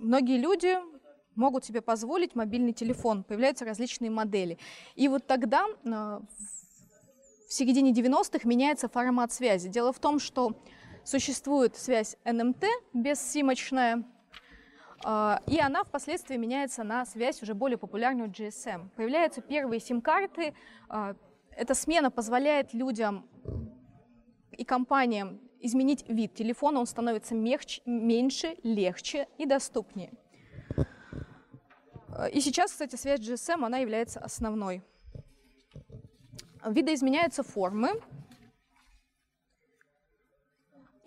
многие 0.00 0.38
люди 0.38 0.78
могут 1.38 1.64
себе 1.64 1.80
позволить 1.80 2.34
мобильный 2.34 2.72
телефон, 2.72 3.22
появляются 3.22 3.64
различные 3.64 4.10
модели. 4.10 4.58
И 4.96 5.06
вот 5.08 5.26
тогда, 5.26 5.66
а, 5.86 6.20
в 7.48 7.52
середине 7.52 7.92
90-х, 7.92 8.46
меняется 8.46 8.88
формат 8.88 9.32
связи. 9.32 9.68
Дело 9.68 9.92
в 9.92 10.00
том, 10.00 10.18
что 10.18 10.60
существует 11.08 11.74
связь 11.74 12.16
NMT 12.24 12.66
бессимочная, 12.92 14.04
а, 15.04 15.40
и 15.46 15.58
она 15.58 15.82
впоследствии 15.84 16.36
меняется 16.36 16.84
на 16.84 17.06
связь 17.06 17.42
уже 17.42 17.54
более 17.54 17.78
популярную 17.78 18.28
GSM. 18.28 18.90
Появляются 18.94 19.40
первые 19.40 19.80
сим-карты. 19.80 20.54
А, 20.88 21.14
эта 21.52 21.74
смена 21.74 22.10
позволяет 22.10 22.74
людям 22.74 23.26
и 24.52 24.64
компаниям 24.64 25.40
изменить 25.60 26.06
вид 26.08 26.34
телефона, 26.34 26.80
он 26.80 26.86
становится 26.86 27.34
мягче, 27.34 27.80
меньше, 27.86 28.56
легче 28.62 29.28
и 29.38 29.46
доступнее. 29.46 30.12
Э, 32.10 32.28
и 32.30 32.40
сейчас, 32.40 32.72
кстати, 32.72 32.96
связь 32.96 33.20
GSM, 33.20 33.64
она 33.64 33.78
является 33.78 34.20
основной. 34.20 34.82
Видоизменяются 36.64 37.42
формы 37.42 38.00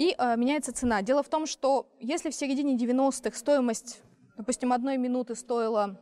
и 0.02 0.16
э, 0.18 0.36
меняется 0.36 0.74
цена. 0.74 1.04
Дело 1.04 1.22
в 1.22 1.30
том, 1.30 1.46
что 1.46 1.88
если 2.00 2.32
в 2.32 2.36
середине 2.36 2.76
90-х 2.76 3.38
стоимость, 3.38 4.02
допустим, 4.36 4.74
одной 4.74 4.98
минуты 4.98 5.36
стоила 5.36 6.02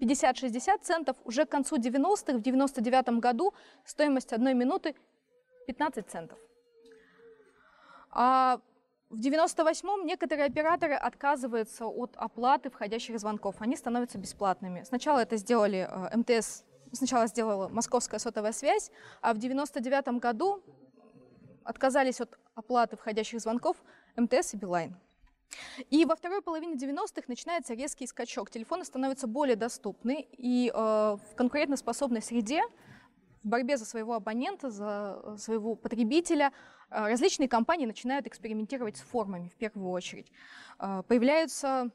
50-60 0.00 0.78
центов, 0.80 1.16
уже 1.24 1.44
к 1.44 1.48
концу 1.48 1.76
90-х, 1.76 2.38
в 2.38 2.40
99 2.40 3.18
году 3.18 3.52
стоимость 3.84 4.32
одной 4.32 4.54
минуты 4.54 4.94
15 5.66 6.08
центов. 6.08 6.38
А 8.12 8.60
в 9.10 9.18
98-м 9.18 10.06
некоторые 10.06 10.46
операторы 10.46 10.94
отказываются 10.94 11.86
от 11.86 12.12
оплаты 12.16 12.70
входящих 12.70 13.18
звонков. 13.18 13.56
Они 13.58 13.76
становятся 13.76 14.18
бесплатными. 14.18 14.84
Сначала 14.84 15.18
это 15.18 15.36
сделали 15.36 15.88
э, 15.90 16.16
МТС, 16.16 16.62
сначала 16.92 17.26
сделала 17.26 17.68
Московская 17.68 18.20
сотовая 18.20 18.52
связь, 18.52 18.92
а 19.20 19.34
в 19.34 19.38
99 19.38 20.20
году 20.20 20.62
отказались 21.64 22.20
от 22.20 22.38
оплаты 22.54 22.96
входящих 22.96 23.40
звонков 23.40 23.82
МТС 24.16 24.54
и 24.54 24.56
Билайн. 24.56 24.96
И 25.90 26.04
во 26.04 26.16
второй 26.16 26.40
половине 26.40 26.74
90-х 26.74 27.24
начинается 27.28 27.74
резкий 27.74 28.06
скачок. 28.06 28.50
Телефоны 28.50 28.84
становятся 28.84 29.26
более 29.26 29.56
доступны, 29.56 30.26
и 30.32 30.70
э, 30.72 30.74
в 30.74 31.34
конкурентоспособной 31.36 32.22
среде 32.22 32.62
в 33.42 33.48
борьбе 33.48 33.76
за 33.76 33.84
своего 33.84 34.14
абонента, 34.14 34.70
за 34.70 35.20
э, 35.22 35.36
своего 35.36 35.74
потребителя 35.74 36.52
э, 36.90 37.08
различные 37.08 37.48
компании 37.48 37.86
начинают 37.86 38.26
экспериментировать 38.26 38.96
с 38.96 39.00
формами 39.00 39.48
в 39.48 39.56
первую 39.56 39.90
очередь. 39.90 40.30
Э, 40.78 41.02
появляются 41.06 41.90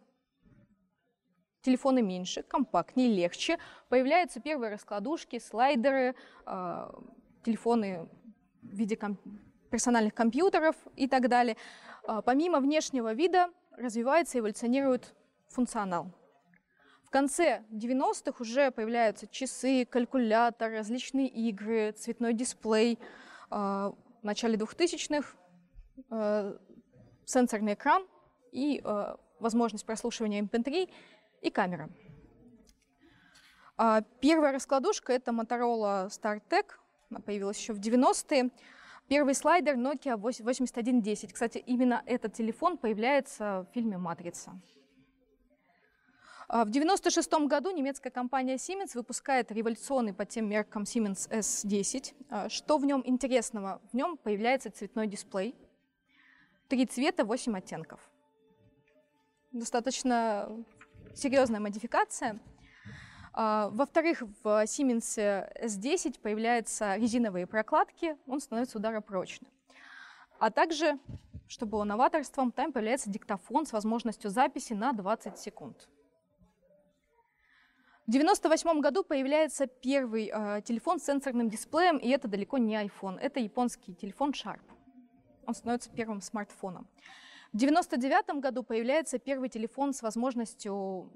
телефоны 1.62 2.02
меньше, 2.02 2.44
компактнее, 2.44 3.10
легче. 3.10 3.58
Появляются 3.90 4.40
первые 4.40 4.72
раскладушки, 4.72 5.40
слайдеры, 5.40 6.16
телефоны 7.44 8.08
в 8.62 8.74
виде 8.74 8.96
ком- 8.96 9.18
персональных 9.70 10.14
компьютеров 10.14 10.76
и 10.96 11.08
так 11.08 11.28
далее. 11.30 11.58
Помимо 12.26 12.60
внешнего 12.60 13.14
вида 13.14 13.50
развивается 13.78 14.38
и 14.38 14.42
эволюционирует 14.42 15.14
функционал. 15.50 16.12
В 17.04 17.10
конце 17.10 17.64
90-х 17.72 18.42
уже 18.42 18.70
появляются 18.72 19.28
часы, 19.28 19.86
калькулятор, 19.86 20.72
различные 20.72 21.28
игры, 21.28 21.94
цветной 21.94 22.34
дисплей. 22.34 23.00
А, 23.50 23.94
в 24.22 24.26
начале 24.26 24.58
2000-х 24.58 25.38
э, 26.10 26.58
сенсорный 27.26 27.76
экран 27.76 28.06
и 28.52 28.82
возможность 29.40 29.86
прослушивания 29.86 30.42
MP3 30.42 30.84
эм 30.84 30.90
и 31.42 31.50
камера. 31.50 31.90
А, 33.78 34.02
первая 34.20 34.52
раскладушка– 34.52 35.14
это 35.14 35.32
Motorola 35.32 36.08
StarTech 36.10 36.66
Она 37.10 37.20
появилась 37.20 37.58
еще 37.58 37.74
в 37.74 37.80
90-е. 37.80 38.50
Первый 39.08 39.36
слайдер 39.36 39.76
Nokia 39.76 40.18
8110. 40.18 41.32
Кстати, 41.32 41.60
именно 41.60 42.04
этот 42.06 42.34
телефон 42.34 42.78
появляется 42.78 43.66
в 43.70 43.74
фильме 43.74 43.98
«Матрица». 43.98 44.60
А, 46.50 46.66
в 46.66 46.70
1996 46.70 47.48
году 47.48 47.72
немецкая 47.72 48.10
компания 48.10 48.56
Siemens 48.56 48.92
выпускает 48.96 49.50
революционный 49.52 50.14
по 50.14 50.26
тем 50.26 50.50
меркам 50.50 50.84
Siemens 50.84 51.30
S10. 51.30 52.14
А, 52.30 52.50
что 52.50 52.78
в 52.78 52.86
нем 52.86 53.02
интересного? 53.06 53.82
В 53.92 53.96
нем 53.96 54.18
появляется 54.18 54.72
цветной 54.72 55.08
дисплей. 55.08 55.56
Три 56.68 56.86
цвета, 56.86 57.24
восемь 57.24 57.58
оттенков. 57.58 58.02
Достаточно 59.54 60.50
серьезная 61.16 61.62
модификация. 61.62 62.40
А, 63.40 63.70
во-вторых, 63.70 64.24
в 64.42 64.64
Siemens 64.64 65.48
S10 65.62 66.20
появляются 66.22 66.96
резиновые 66.96 67.46
прокладки, 67.46 68.18
он 68.26 68.42
становится 68.42 68.80
ударопрочным. 68.80 69.52
А 70.40 70.50
также, 70.50 70.98
что 71.48 71.68
было 71.68 71.84
новаторством, 71.84 72.52
там 72.52 72.74
появляется 72.74 73.12
диктофон 73.12 73.68
с 73.68 73.74
возможностью 73.74 74.32
записи 74.32 74.74
на 74.74 74.92
20 74.92 75.38
секунд. 75.38 75.88
В 78.08 78.10
1998 78.10 78.82
году 78.82 79.04
появляется 79.04 79.68
первый 79.68 80.32
э, 80.34 80.64
телефон 80.64 81.00
с 81.00 81.04
сенсорным 81.04 81.48
дисплеем, 81.48 81.98
и 81.98 82.10
это 82.10 82.28
далеко 82.28 82.58
не 82.58 82.74
iPhone, 82.74 83.20
это 83.20 83.40
японский 83.40 83.94
телефон 83.94 84.32
Sharp. 84.32 84.62
Он 85.46 85.54
становится 85.54 85.92
первым 85.92 86.22
смартфоном. 86.22 86.88
В 87.54 87.58
1999 87.58 88.42
году 88.42 88.64
появляется 88.64 89.20
первый 89.20 89.50
телефон 89.50 89.94
с 89.94 90.02
возможностью 90.02 91.12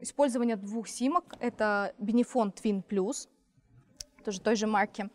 использования 0.00 0.56
двух 0.56 0.88
симок. 0.88 1.34
Это 1.40 1.94
Benefone 1.98 2.54
Twin 2.54 2.82
Plus, 2.82 3.28
тоже 4.24 4.40
той 4.40 4.56
же 4.56 4.66
марки. 4.66 5.08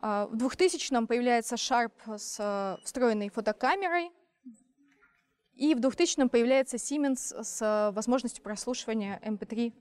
А, 0.00 0.26
в 0.26 0.34
2000-м 0.34 1.06
появляется 1.06 1.54
Sharp 1.54 1.92
с 2.18 2.36
э, 2.38 2.82
встроенной 2.84 3.28
фотокамерой. 3.28 4.10
И 5.54 5.74
в 5.74 5.78
2000-м 5.78 6.28
появляется 6.28 6.76
Siemens 6.76 7.42
с 7.42 7.92
возможностью 7.94 8.42
прослушивания 8.42 9.20
MP3 9.24 9.72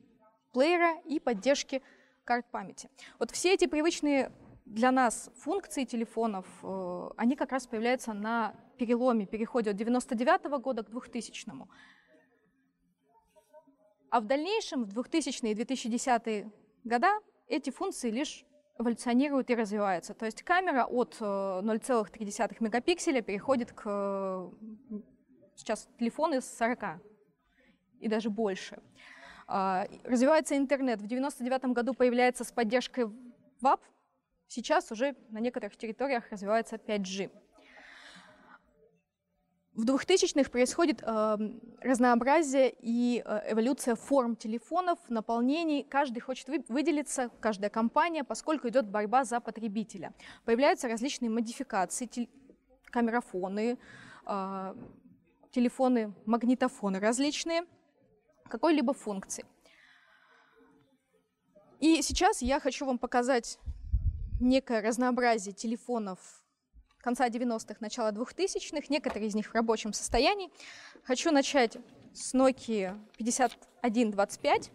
плеера 0.53 0.99
и 1.05 1.19
поддержки 1.19 1.81
карт 2.23 2.45
памяти. 2.51 2.89
Вот 3.19 3.31
все 3.31 3.53
эти 3.53 3.65
привычные 3.67 4.31
для 4.65 4.91
нас 4.91 5.29
функции 5.37 5.85
телефонов, 5.85 6.45
э, 6.63 7.09
они 7.17 7.35
как 7.35 7.51
раз 7.51 7.67
появляются 7.67 8.13
на 8.13 8.53
переломе, 8.77 9.25
переходе 9.25 9.71
от 9.71 9.75
99 9.75 10.45
-го 10.45 10.59
года 10.59 10.83
к 10.83 10.89
2000 10.89 11.49
-му. 11.49 11.67
А 14.11 14.19
в 14.19 14.25
дальнейшем, 14.25 14.83
в 14.83 14.89
2000-е 14.89 15.51
и 15.51 15.55
2010-е 15.55 16.51
года, 16.83 17.19
эти 17.47 17.69
функции 17.69 18.11
лишь 18.11 18.45
эволюционируют 18.77 19.49
и 19.49 19.55
развиваются. 19.55 20.13
То 20.13 20.25
есть 20.25 20.43
камера 20.43 20.85
от 20.85 21.15
0,3 21.21 22.51
э, 22.51 22.55
мегапикселя 22.59 23.21
переходит 23.21 23.71
к 23.71 23.83
э, 23.85 24.51
сейчас 25.55 25.87
телефоны 25.97 26.41
с 26.41 26.57
40 26.57 27.01
и 28.01 28.09
даже 28.09 28.29
больше. 28.29 28.81
А, 29.47 29.87
развивается 30.03 30.57
интернет. 30.57 30.99
В 30.99 31.05
1999 31.05 31.73
году 31.73 31.93
появляется 31.93 32.43
с 32.43 32.51
поддержкой 32.51 33.09
ВАП. 33.61 33.81
Сейчас 34.47 34.91
уже 34.91 35.15
на 35.29 35.39
некоторых 35.39 35.77
территориях 35.77 36.29
развивается 36.31 36.75
5G. 36.75 37.31
В 39.73 39.85
2000-х 39.85 40.49
происходит 40.49 41.01
э, 41.01 41.37
разнообразие 41.81 42.75
и 42.81 43.23
э, 43.25 43.53
эволюция 43.53 43.95
форм 43.95 44.35
телефонов, 44.35 44.99
наполнений. 45.07 45.83
Каждый 45.83 46.19
хочет 46.19 46.49
вы, 46.49 46.63
выделиться, 46.67 47.29
каждая 47.39 47.69
компания, 47.69 48.25
поскольку 48.25 48.67
идет 48.67 48.85
борьба 48.85 49.23
за 49.23 49.39
потребителя. 49.39 50.13
Появляются 50.43 50.89
различные 50.89 51.29
модификации, 51.29 52.05
тел- 52.05 52.29
камерафоны, 52.91 53.77
э, 54.25 54.75
телефоны, 55.51 56.13
магнитофоны 56.25 56.99
различные– 56.99 57.63
какой-либо 58.51 58.93
функции. 58.93 59.45
И 61.79 62.01
сейчас 62.01 62.41
я 62.41 62.59
хочу 62.59 62.85
вам 62.85 62.99
показать 62.99 63.57
некое 64.39 64.81
разнообразие 64.81 65.53
телефонов 65.53 66.40
конца 67.01 67.27
90-х, 67.27 67.75
начала 67.79 68.11
2000-х, 68.11 68.87
некоторые 68.89 69.27
из 69.27 69.35
них 69.35 69.47
в 69.47 69.55
рабочем 69.55 69.93
состоянии. 69.93 70.49
Хочу 71.03 71.31
начать 71.31 71.77
с 72.13 72.33
Nokia 72.33 72.99
5125. 73.17 74.71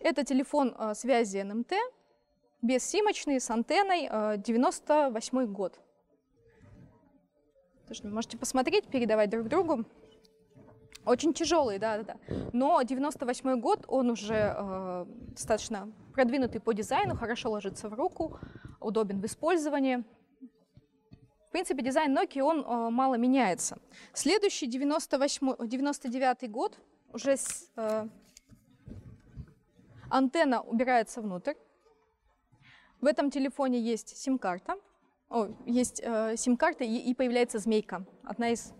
Это 0.00 0.24
телефон 0.24 0.74
э, 0.78 0.94
связи 0.94 1.38
НМТ, 1.38 1.72
бессимочный, 2.60 3.40
с 3.40 3.50
антенной, 3.50 4.08
э, 4.10 4.36
98 4.38 5.46
год. 5.46 5.80
Тоже 7.88 8.06
можете 8.06 8.36
посмотреть, 8.36 8.86
передавать 8.86 9.30
друг 9.30 9.48
другу. 9.48 9.84
Очень 11.06 11.34
тяжелый, 11.34 11.78
да, 11.78 11.98
да, 11.98 12.04
да. 12.04 12.36
Но 12.52 12.80
98 12.80 13.60
год, 13.60 13.84
он 13.88 14.10
уже 14.10 14.54
э, 14.56 15.06
достаточно 15.28 15.92
продвинутый 16.14 16.60
по 16.60 16.72
дизайну, 16.72 17.16
хорошо 17.16 17.50
ложится 17.50 17.88
в 17.88 17.94
руку, 17.94 18.38
удобен 18.84 19.20
в 19.20 19.26
использовании. 19.26 20.04
В 21.48 21.50
принципе, 21.50 21.82
дизайн 21.82 22.16
Nokia, 22.16 22.42
он 22.42 22.60
э, 22.60 22.90
мало 22.90 23.14
меняется. 23.14 23.78
Следующий, 24.12 24.66
98, 24.66 25.66
99 25.66 26.50
год, 26.50 26.78
уже 27.12 27.36
с, 27.36 27.70
э, 27.76 28.08
антенна 30.10 30.60
убирается 30.62 31.20
внутрь. 31.20 31.54
В 33.00 33.06
этом 33.06 33.30
телефоне 33.30 33.80
есть 33.80 34.16
сим-карта, 34.16 34.76
есть 35.66 36.00
э, 36.02 36.36
сим-карта 36.36 36.84
и, 36.84 36.96
и 36.96 37.14
появляется 37.14 37.58
змейка, 37.58 38.04
одна 38.22 38.50
из 38.50 38.72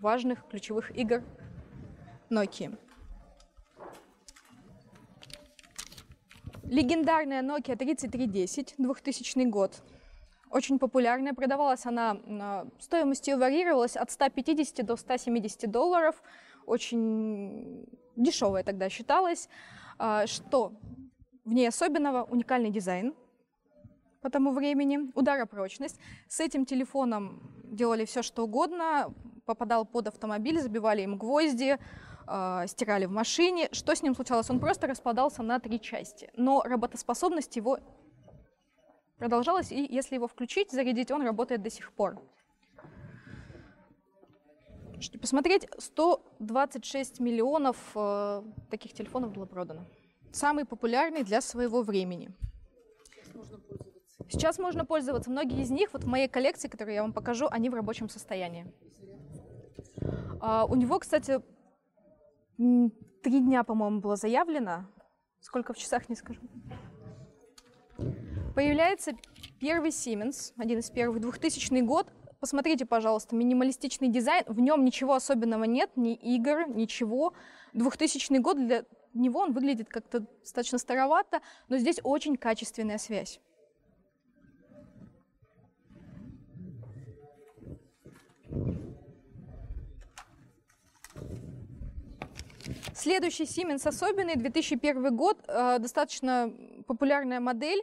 важных 0.00 0.46
ключевых 0.48 0.96
игр 0.96 1.22
Nokia. 2.30 2.78
Легендарная 6.74 7.40
Nokia 7.40 7.76
3310, 7.76 8.74
2000 8.78 9.44
год. 9.44 9.80
Очень 10.50 10.80
популярная, 10.80 11.32
продавалась 11.32 11.86
она, 11.86 12.16
стоимость 12.80 13.28
ее 13.28 13.36
варьировалась 13.36 13.94
от 13.94 14.10
150 14.10 14.84
до 14.84 14.96
170 14.96 15.70
долларов, 15.70 16.20
очень 16.66 17.86
дешевая 18.16 18.64
тогда 18.64 18.88
считалась. 18.88 19.48
А, 19.98 20.26
что 20.26 20.72
в 21.44 21.52
ней 21.52 21.68
особенного? 21.68 22.24
Уникальный 22.24 22.70
дизайн 22.70 23.14
по 24.20 24.28
тому 24.28 24.50
времени, 24.50 25.12
ударопрочность. 25.14 26.00
С 26.26 26.40
этим 26.40 26.66
телефоном 26.66 27.40
делали 27.62 28.04
все, 28.04 28.22
что 28.22 28.42
угодно, 28.42 29.14
попадал 29.46 29.84
под 29.86 30.08
автомобиль, 30.08 30.60
забивали 30.60 31.02
им 31.02 31.18
гвозди, 31.18 31.78
э, 32.26 32.66
стирали 32.66 33.06
в 33.06 33.10
машине. 33.10 33.68
Что 33.72 33.94
с 33.94 34.02
ним 34.02 34.14
случалось? 34.14 34.50
Он 34.50 34.60
просто 34.60 34.86
распадался 34.86 35.42
на 35.42 35.58
три 35.58 35.80
части. 35.80 36.30
Но 36.36 36.62
работоспособность 36.62 37.56
его 37.56 37.78
продолжалась, 39.18 39.72
и 39.72 39.86
если 39.88 40.16
его 40.16 40.28
включить, 40.28 40.70
зарядить, 40.70 41.10
он 41.10 41.22
работает 41.22 41.62
до 41.62 41.70
сих 41.70 41.92
пор. 41.92 42.20
Что 45.00 45.18
посмотреть, 45.18 45.68
126 45.78 47.20
миллионов 47.20 47.76
э, 47.94 48.42
таких 48.70 48.92
телефонов 48.92 49.32
было 49.32 49.44
продано. 49.44 49.84
Самый 50.32 50.64
популярный 50.64 51.22
для 51.22 51.40
своего 51.40 51.82
времени. 51.82 52.30
Сейчас 54.28 54.58
можно 54.58 54.84
пользоваться. 54.84 55.30
Многие 55.30 55.62
из 55.62 55.70
них, 55.70 55.92
вот 55.92 56.04
в 56.04 56.06
моей 56.06 56.28
коллекции, 56.28 56.68
которую 56.68 56.94
я 56.94 57.02
вам 57.02 57.12
покажу, 57.12 57.46
они 57.50 57.68
в 57.68 57.74
рабочем 57.74 58.08
состоянии. 58.08 58.66
А, 60.40 60.64
у 60.64 60.74
него, 60.74 60.98
кстати, 60.98 61.40
Три 62.56 63.40
дня, 63.40 63.64
по-моему, 63.64 64.00
было 64.00 64.16
заявлено. 64.16 64.86
Сколько 65.40 65.72
в 65.72 65.78
часах, 65.78 66.08
не 66.08 66.14
скажу. 66.14 66.40
Появляется 68.54 69.12
первый 69.60 69.90
Siemens, 69.90 70.52
один 70.56 70.78
из 70.78 70.90
первых, 70.90 71.20
2000 71.20 71.80
год. 71.80 72.12
Посмотрите, 72.38 72.86
пожалуйста, 72.86 73.34
минималистичный 73.34 74.08
дизайн. 74.08 74.44
В 74.46 74.60
нем 74.60 74.84
ничего 74.84 75.14
особенного 75.14 75.64
нет, 75.64 75.90
ни 75.96 76.14
игр, 76.14 76.68
ничего. 76.68 77.32
2000 77.72 78.38
год 78.38 78.58
для 78.58 78.84
него 79.14 79.40
он 79.40 79.52
выглядит 79.52 79.88
как-то 79.88 80.20
достаточно 80.40 80.78
старовато, 80.78 81.40
но 81.68 81.78
здесь 81.78 82.00
очень 82.02 82.36
качественная 82.36 82.98
связь. 82.98 83.40
Следующий 93.04 93.44
Siemens 93.44 93.86
особенный, 93.86 94.34
2001 94.34 95.14
год, 95.14 95.36
э, 95.46 95.78
достаточно 95.78 96.50
популярная 96.86 97.38
модель. 97.38 97.82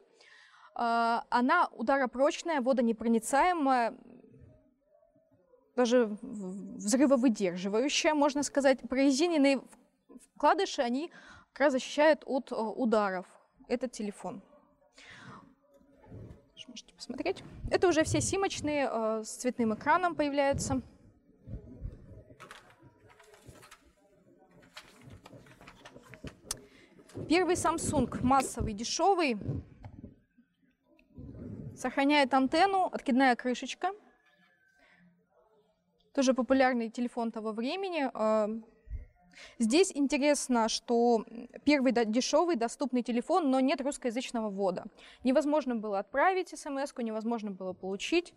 Э, 0.75 1.19
она 1.29 1.69
ударопрочная, 1.73 2.60
водонепроницаемая, 2.60 3.93
даже 5.75 6.17
взрывовыдерживающая, 6.23 8.15
можно 8.15 8.41
сказать. 8.41 8.79
Прорезиненные 8.89 9.62
вкладыши, 10.34 10.81
они 10.81 11.12
как 11.53 11.60
раз 11.65 11.73
защищают 11.73 12.23
от 12.25 12.51
э, 12.51 12.55
ударов. 12.55 13.27
этот 13.67 13.91
телефон. 13.91 14.41
Можете 16.67 16.95
посмотреть. 16.95 17.43
Это 17.69 17.88
уже 17.88 18.03
все 18.05 18.21
симочные 18.21 18.89
с 19.23 19.36
цветным 19.36 19.75
экраном 19.75 20.15
появляются. 20.15 20.81
Первый 27.31 27.55
Samsung 27.55 28.13
массовый, 28.23 28.73
дешевый, 28.73 29.37
сохраняет 31.77 32.33
антенну, 32.33 32.89
откидная 32.91 33.37
крышечка. 33.37 33.91
Тоже 36.13 36.33
популярный 36.33 36.89
телефон 36.89 37.31
того 37.31 37.53
времени. 37.53 38.11
А, 38.13 38.49
здесь 39.59 39.93
интересно, 39.95 40.67
что 40.67 41.23
первый 41.63 41.93
дешевый 42.03 42.57
доступный 42.57 43.01
телефон, 43.01 43.49
но 43.49 43.61
нет 43.61 43.79
русскоязычного 43.79 44.49
ввода. 44.49 44.83
Невозможно 45.23 45.77
было 45.77 45.99
отправить 45.99 46.49
смс 46.49 46.91
невозможно 46.97 47.51
было 47.51 47.71
получить, 47.71 48.33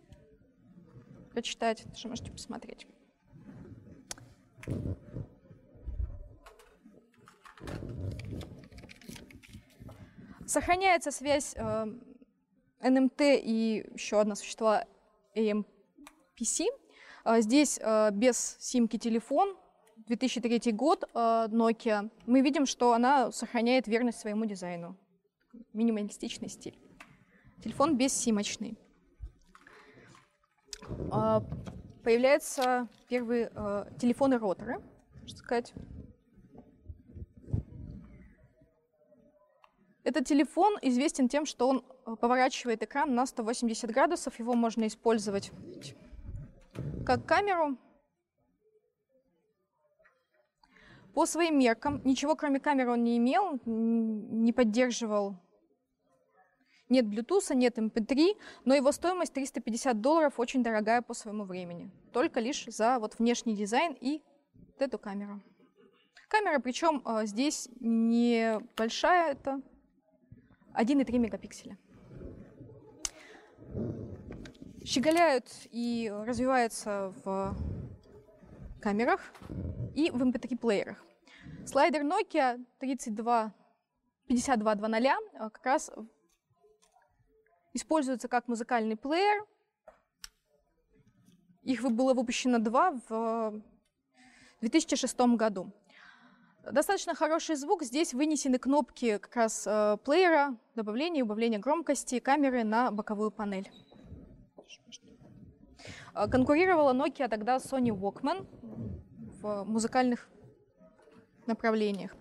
прочитать. 1.33 1.83
Тоже 1.93 2.07
можете 2.07 2.31
посмотреть. 2.31 2.87
Сохраняется 10.47 11.11
связь 11.11 11.53
э, 11.55 11.85
NMT 12.81 13.39
и 13.41 13.89
еще 13.93 14.19
одна 14.19 14.35
существовала 14.35 14.85
AMPC. 15.35 16.65
Э, 17.25 17.41
здесь 17.41 17.79
э, 17.81 18.11
без 18.11 18.57
симки 18.59 18.97
телефон, 18.97 19.57
2003 20.07 20.71
год, 20.71 21.03
э, 21.13 21.17
Nokia. 21.49 22.11
Мы 22.27 22.41
видим, 22.41 22.65
что 22.65 22.93
она 22.93 23.31
сохраняет 23.31 23.87
верность 23.87 24.19
своему 24.19 24.45
дизайну. 24.45 24.95
Минималистичный 25.73 26.49
стиль. 26.49 26.77
Телефон 27.63 27.97
бессимочный. 27.97 28.77
Э, 31.11 31.41
появляются 32.03 32.87
первые 33.09 33.51
э, 33.55 33.85
телефоны-роторы, 33.99 34.79
можно 35.21 35.37
сказать. 35.37 35.73
Этот 40.05 40.27
телефон 40.27 40.77
известен 40.83 41.27
тем, 41.27 41.47
что 41.47 41.67
он 41.67 41.83
э, 42.05 42.15
поворачивает 42.15 42.83
экран 42.83 43.15
на 43.15 43.25
180 43.25 43.89
градусов. 43.89 44.37
Его 44.39 44.53
можно 44.53 44.85
использовать 44.85 45.51
как 47.03 47.25
камеру. 47.25 47.75
По 51.15 51.25
своим 51.25 51.57
меркам, 51.57 52.01
ничего 52.03 52.35
кроме 52.35 52.59
камеры 52.59 52.91
он 52.91 53.03
не 53.03 53.17
имел, 53.17 53.59
не 53.65 54.53
поддерживал 54.53 55.37
нет 56.87 57.05
Bluetooth, 57.05 57.55
нет 57.55 57.79
MP3, 57.79 58.13
эм 58.13 58.37
но 58.63 58.75
его 58.75 58.91
стоимость 58.91 59.33
350 59.33 60.01
долларов 60.01 60.39
очень 60.39 60.61
дорогая 60.61 61.01
по 61.01 61.15
своему 61.15 61.45
времени. 61.45 61.89
Только 62.13 62.39
лишь 62.39 62.65
за 62.67 62.99
вот 62.99 63.17
внешний 63.17 63.55
дизайн 63.55 63.97
и 63.99 64.21
вот 64.53 64.81
эту 64.83 64.99
камеру. 64.99 65.41
Камера, 66.27 66.59
причем 66.59 67.01
э, 67.03 67.25
здесь 67.25 67.69
не 67.79 68.59
большая, 68.75 69.31
это 69.31 69.61
1,3 70.77 71.17
мегапикселя. 71.17 71.77
Щеголяют 74.83 75.47
и 75.71 76.11
развиваются 76.25 77.13
в 77.23 77.55
камерах 78.81 79.21
и 79.95 80.11
в 80.11 80.21
MP3-плеерах. 80.21 81.03
Эм 81.45 81.67
Слайдер 81.67 82.03
Nokia 82.03 82.63
32 82.79 83.53
5200 84.27 85.35
э, 85.35 85.49
как 85.49 85.65
раз 85.65 85.91
используется 87.73 88.27
как 88.27 88.47
музыкальный 88.47 88.95
плеер. 88.95 89.45
Их 91.63 91.81
было 91.81 92.13
выпущено 92.13 92.59
два 92.59 92.91
в 93.09 93.61
2006 94.61 95.19
году. 95.35 95.71
Достаточно 96.71 97.13
хороший 97.13 97.55
звук. 97.55 97.83
Здесь 97.83 98.13
вынесены 98.13 98.57
кнопки 98.57 99.19
как 99.19 99.35
раз 99.35 99.65
э, 99.67 99.97
плеера, 100.03 100.57
добавления 100.75 101.19
и 101.19 101.23
убавления 101.23 101.59
громкости 101.59 102.19
камеры 102.19 102.63
на 102.63 102.89
боковую 102.91 103.29
панель. 103.29 103.69
Э, 106.15 106.27
конкурировала 106.27 106.93
Nokia 106.93 107.27
тогда 107.27 107.57
Sony 107.57 107.89
Walkman 107.89 108.47
в 109.41 109.63
музыкальных 109.65 110.27
направлениях. 111.45 112.15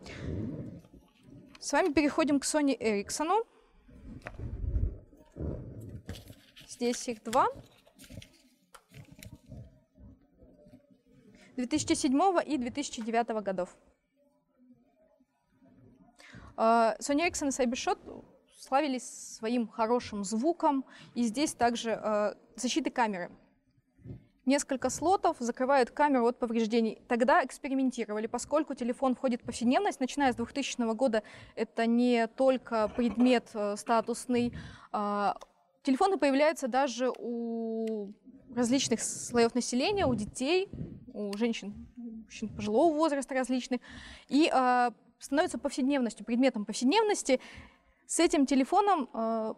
С 1.58 1.72
вами 1.72 1.92
переходим 1.94 2.38
к 2.38 2.44
Sony 2.44 2.78
Ericsson. 2.78 3.46
Здесь 6.68 7.08
их 7.08 7.22
два. 7.22 7.46
2007 11.56 12.12
и 12.46 12.58
2009 12.58 13.42
годов. 13.42 13.74
А, 16.56 16.96
Sony 17.00 17.28
Ericsson 17.28 17.48
и 17.48 17.50
Cybershot 17.50 18.24
славились 18.64 19.36
своим 19.36 19.68
хорошим 19.68 20.24
звуком, 20.24 20.84
и 21.14 21.22
здесь 21.24 21.54
также 21.54 21.90
э, 21.90 22.34
защиты 22.56 22.90
камеры. 22.90 23.30
Несколько 24.46 24.90
слотов 24.90 25.36
закрывают 25.38 25.90
камеру 25.90 26.26
от 26.26 26.38
повреждений. 26.38 27.00
Тогда 27.08 27.44
экспериментировали, 27.44 28.26
поскольку 28.26 28.74
телефон 28.74 29.14
входит 29.14 29.42
в 29.42 29.44
повседневность, 29.44 30.00
начиная 30.00 30.32
с 30.32 30.36
2000 30.36 30.94
года 30.94 31.22
это 31.54 31.86
не 31.86 32.26
только 32.26 32.88
предмет 32.88 33.48
э, 33.54 33.76
статусный, 33.76 34.54
э, 34.92 35.32
телефоны 35.82 36.18
появляются 36.18 36.68
даже 36.68 37.10
у 37.18 38.12
различных 38.54 39.02
слоев 39.02 39.54
населения, 39.54 40.06
у 40.06 40.14
детей, 40.14 40.68
у 41.12 41.36
женщин, 41.36 41.74
мужчин 41.96 42.48
пожилого 42.48 42.94
возраста 42.94 43.34
различных. 43.34 43.80
И 44.28 44.50
становится 45.18 45.58
повседневностью, 45.58 46.24
предметом 46.24 46.64
повседневности. 46.64 47.40
С 48.06 48.20
этим 48.20 48.46
телефоном 48.46 49.08
э, 49.12 49.54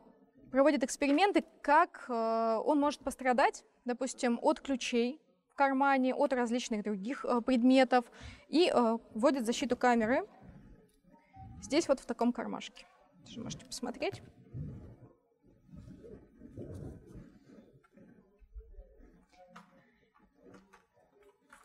проводят 0.50 0.84
эксперименты, 0.84 1.44
как 1.62 2.06
э, 2.08 2.60
он 2.64 2.80
может 2.80 3.00
пострадать, 3.00 3.64
допустим, 3.84 4.38
от 4.42 4.60
ключей 4.60 5.20
в 5.50 5.54
кармане, 5.54 6.14
от 6.14 6.32
различных 6.32 6.82
других 6.82 7.24
э, 7.24 7.40
предметов, 7.40 8.04
и 8.48 8.70
э, 8.72 8.98
вводят 9.14 9.46
защиту 9.46 9.76
камеры 9.76 10.26
здесь 11.62 11.88
вот 11.88 12.00
в 12.00 12.06
таком 12.06 12.32
кармашке. 12.32 12.86
Тоже 13.24 13.40
можете 13.40 13.66
посмотреть. 13.66 14.22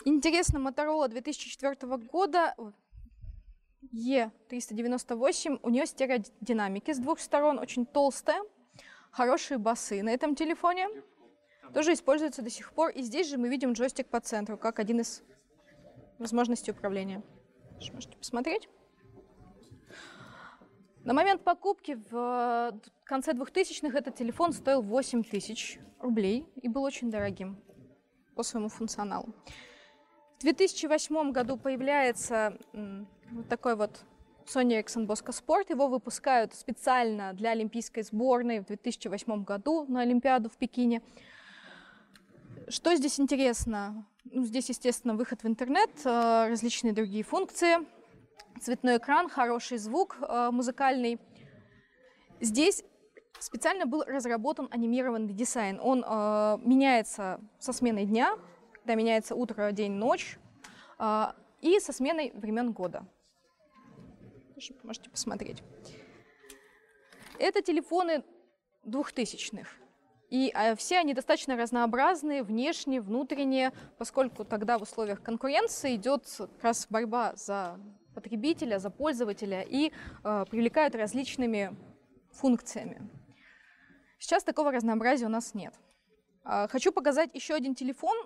Интересно, 0.04 0.58
Motorola 0.58 1.08
2004 1.08 1.75
года, 1.97 2.56
E398, 3.94 5.60
у 5.62 5.70
нее 5.70 5.86
стереодинамики 5.86 6.94
с 6.94 7.00
двух 7.00 7.20
сторон, 7.20 7.60
очень 7.60 7.86
толстая, 7.86 8.41
хорошие 9.12 9.58
басы 9.58 10.02
на 10.04 10.10
этом 10.10 10.36
телефоне. 10.36 10.88
Тоже 11.74 11.94
используется 11.94 12.41
до 12.41 12.50
сих 12.50 12.74
пор. 12.74 12.89
И 12.91 13.02
здесь 13.02 13.30
же 13.30 13.38
мы 13.38 13.48
видим 13.48 13.74
джойстик 13.74 14.08
по 14.08 14.20
центру, 14.20 14.58
как 14.58 14.80
один 14.80 15.00
из 15.00 15.24
возможностей 16.20 16.72
управления. 16.72 17.24
Можете 17.94 18.17
посмотреть. 18.17 18.67
На 21.04 21.13
момент 21.13 21.44
покупки 21.44 21.98
в 22.12 22.80
конце 23.06 23.32
2000-х 23.32 23.98
этот 23.98 24.15
телефон 24.15 24.54
стоил 24.54 24.82
8 24.82 25.24
тысяч 25.24 25.80
рублей 26.00 26.46
и 26.62 26.67
был 26.67 26.84
очень 26.84 27.10
дорогим 27.10 27.58
по 28.36 28.44
своему 28.44 28.70
функционалу. 28.70 29.34
В 30.38 30.41
2008 30.41 31.32
году 31.32 31.58
появляется 31.58 32.58
вот 33.32 33.48
такой 33.48 33.76
вот 33.76 34.04
Sony 34.46 34.82
Ericsson 34.82 35.08
Bosco 35.08 35.30
Sport. 35.30 35.67
Его 35.70 35.88
выпускают 35.88 36.54
специально 36.54 37.34
для 37.34 37.52
олимпийской 37.52 38.04
сборной 38.04 38.60
в 38.60 38.65
2008 38.65 39.44
году 39.44 39.86
на 39.88 40.02
Олимпиаду 40.02 40.50
в 40.50 40.58
Пекине. 40.58 41.02
Что 42.67 42.96
здесь 42.96 43.20
интересно? 43.20 44.06
Ну, 44.26 44.44
здесь, 44.44 44.70
естественно, 44.70 45.15
выход 45.15 45.44
в 45.44 45.48
интернет, 45.48 45.89
э, 46.06 46.48
различные 46.48 46.94
другие 46.94 47.24
функции, 47.24 47.78
цветной 48.62 48.98
экран, 48.98 49.30
хороший 49.30 49.78
звук 49.78 50.17
э, 50.22 50.50
музыкальный. 50.52 51.20
Здесь 52.39 52.84
специально 53.39 53.86
был 53.86 54.04
разработан 54.04 54.67
анимированный 54.72 55.34
дизайн. 55.34 55.80
Он 55.82 56.04
э, 56.08 56.58
меняется 56.63 57.41
со 57.60 57.74
сменой 57.74 58.06
дня, 58.06 58.38
когда 58.74 58.96
меняется 58.96 59.36
утро, 59.36 59.72
день, 59.72 59.94
ночь, 59.94 60.38
а, 60.98 61.36
и 61.62 61.80
со 61.80 61.94
сменой 61.94 62.32
времен 62.36 62.72
года. 62.72 63.06
Можете 64.84 65.10
посмотреть. 65.10 65.63
Это 67.39 67.62
телефоны 67.62 68.24
двухтысячных. 68.84 69.67
И 70.30 70.50
а, 70.54 70.76
все 70.76 71.00
они 71.00 71.13
достаточно 71.13 71.58
разнообразные, 71.58 72.43
внешние, 72.43 73.02
внутренние, 73.02 73.74
поскольку 73.97 74.45
тогда 74.45 74.78
в 74.78 74.84
условиях 74.84 75.21
конкуренции 75.21 75.95
идет 75.95 76.24
как 76.38 76.63
раз 76.63 76.88
борьба 76.89 77.36
за 77.36 77.80
потребителя, 78.15 78.78
за 78.80 78.89
пользователя 78.89 79.62
и 79.62 79.91
э, 80.24 80.45
привлекают 80.50 80.95
различными 80.95 81.76
функциями. 82.32 83.10
Сейчас 84.19 84.43
такого 84.43 84.71
разнообразия 84.71 85.26
у 85.26 85.30
нас 85.30 85.54
нет. 85.54 85.74
Э, 86.45 86.67
хочу 86.67 86.91
показать 86.91 87.34
еще 87.34 87.54
один 87.54 87.76
телефон. 87.76 88.17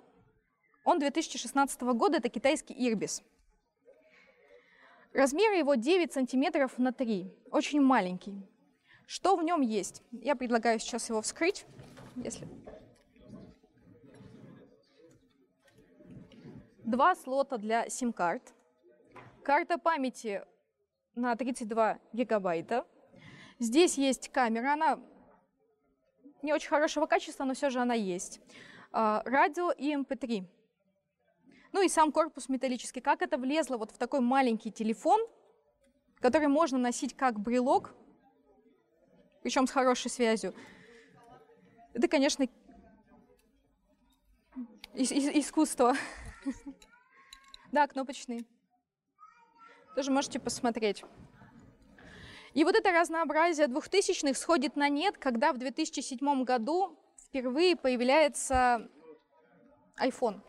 Он 0.84 0.98
2016 0.98 1.80
года, 1.82 2.18
это 2.18 2.28
китайский 2.28 2.74
Irbis. 2.74 3.22
Размер 5.16 5.54
его 5.54 5.76
9 5.76 6.12
сантиметров 6.12 6.76
на 6.76 6.92
3, 6.92 7.32
очень 7.50 7.80
маленький. 7.80 8.46
Что 9.06 9.34
в 9.36 9.42
нем 9.42 9.62
есть? 9.62 10.02
Я 10.12 10.36
предлагаю 10.36 10.78
сейчас 10.78 11.08
его 11.08 11.22
вскрыть, 11.22 11.64
если... 12.16 12.46
Два 16.84 17.14
слота 17.14 17.56
для 17.56 17.88
сим-карт, 17.88 18.52
карта 19.42 19.78
памяти 19.78 20.44
на 21.14 21.34
32 21.34 21.98
гигабайта. 22.12 22.86
Здесь 23.58 23.96
есть 23.96 24.28
камера, 24.28 24.74
она 24.74 25.00
не 26.42 26.52
очень 26.52 26.68
хорошего 26.68 27.06
качества, 27.06 27.44
но 27.44 27.54
все 27.54 27.70
же 27.70 27.80
она 27.80 27.94
есть. 27.94 28.42
А, 28.92 29.22
радио 29.24 29.70
и 29.70 29.94
MP3. 29.94 30.44
Ну 31.76 31.82
и 31.82 31.90
сам 31.90 32.10
корпус 32.10 32.48
металлический. 32.48 33.02
Как 33.02 33.20
это 33.20 33.36
влезло 33.36 33.76
вот 33.76 33.90
в 33.90 33.98
такой 33.98 34.20
маленький 34.20 34.72
телефон, 34.72 35.20
который 36.20 36.48
можно 36.48 36.78
носить 36.78 37.14
как 37.14 37.38
брелок, 37.38 37.92
причем 39.42 39.66
с 39.66 39.70
хорошей 39.70 40.10
связью. 40.10 40.54
Это, 41.92 42.08
конечно, 42.08 42.44
ис- 44.94 45.12
ис- 45.12 45.38
искусство. 45.38 45.94
Да, 47.72 47.86
кнопочный. 47.86 48.46
Тоже 49.96 50.10
можете 50.10 50.40
посмотреть. 50.40 51.04
И 52.54 52.64
вот 52.64 52.74
это 52.74 52.90
разнообразие 52.90 53.66
двухтысячных 53.66 54.38
сходит 54.38 54.76
на 54.76 54.88
нет, 54.88 55.18
когда 55.18 55.52
в 55.52 55.58
2007 55.58 56.44
году 56.44 56.98
впервые 57.18 57.76
появляется 57.76 58.88
iPhone. 60.00 60.40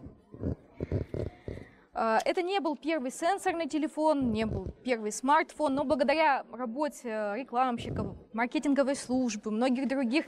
А, 1.99 2.19
это 2.25 2.43
не 2.43 2.59
был 2.59 2.75
первый 2.75 3.09
сенсорный 3.09 3.67
телефон, 3.67 4.31
не 4.31 4.45
был 4.45 4.67
первый 4.83 5.11
смартфон, 5.11 5.73
но 5.73 5.83
благодаря 5.83 6.45
работе 6.51 7.33
рекламщиков, 7.35 8.15
маркетинговой 8.33 8.95
службы, 8.95 9.49
многих 9.49 9.87
других, 9.87 10.25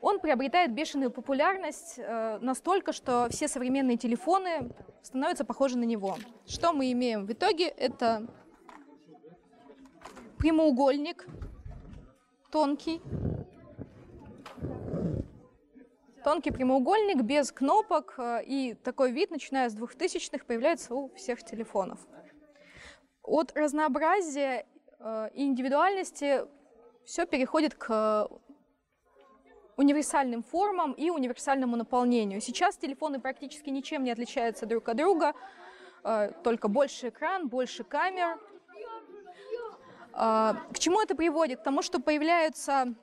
он 0.00 0.20
приобретает 0.20 0.72
бешеную 0.72 1.10
популярность 1.10 1.94
э, 1.98 2.38
настолько, 2.40 2.92
что 2.92 3.26
все 3.30 3.48
современные 3.48 3.96
телефоны 3.96 4.70
становятся 5.02 5.44
похожи 5.44 5.76
на 5.76 5.82
него. 5.82 6.18
Что 6.46 6.72
мы 6.72 6.92
имеем 6.92 7.26
в 7.26 7.32
итоге? 7.32 7.66
Это 7.66 8.28
прямоугольник 10.38 11.26
тонкий, 12.52 13.02
Тонкий 16.24 16.52
прямоугольник 16.52 17.22
без 17.22 17.50
кнопок, 17.50 18.14
э, 18.16 18.44
и 18.44 18.74
такой 18.74 19.10
вид, 19.10 19.32
начиная 19.32 19.68
с 19.68 19.74
2000-х, 19.74 20.44
появляется 20.44 20.94
у 20.94 21.12
всех 21.14 21.42
телефонов. 21.42 21.98
От 23.22 23.52
разнообразия 23.56 24.66
э, 25.00 25.30
и 25.34 25.44
индивидуальности 25.44 26.42
все 27.04 27.26
переходит 27.26 27.74
к 27.74 28.28
универсальным 29.76 30.44
формам 30.44 30.92
и 30.92 31.10
универсальному 31.10 31.76
наполнению. 31.76 32.40
Сейчас 32.40 32.76
телефоны 32.76 33.18
практически 33.20 33.70
ничем 33.70 34.04
не 34.04 34.12
отличаются 34.12 34.64
друг 34.64 34.88
от 34.88 34.98
друга, 34.98 35.32
э, 36.04 36.30
только 36.44 36.68
больше 36.68 37.08
экран, 37.08 37.48
больше 37.48 37.82
камер. 37.82 38.38
К 40.12 40.78
чему 40.78 41.00
это 41.00 41.16
приводит? 41.16 41.60
К 41.60 41.62
тому, 41.64 41.80
что 41.80 41.98
появляются 41.98 42.94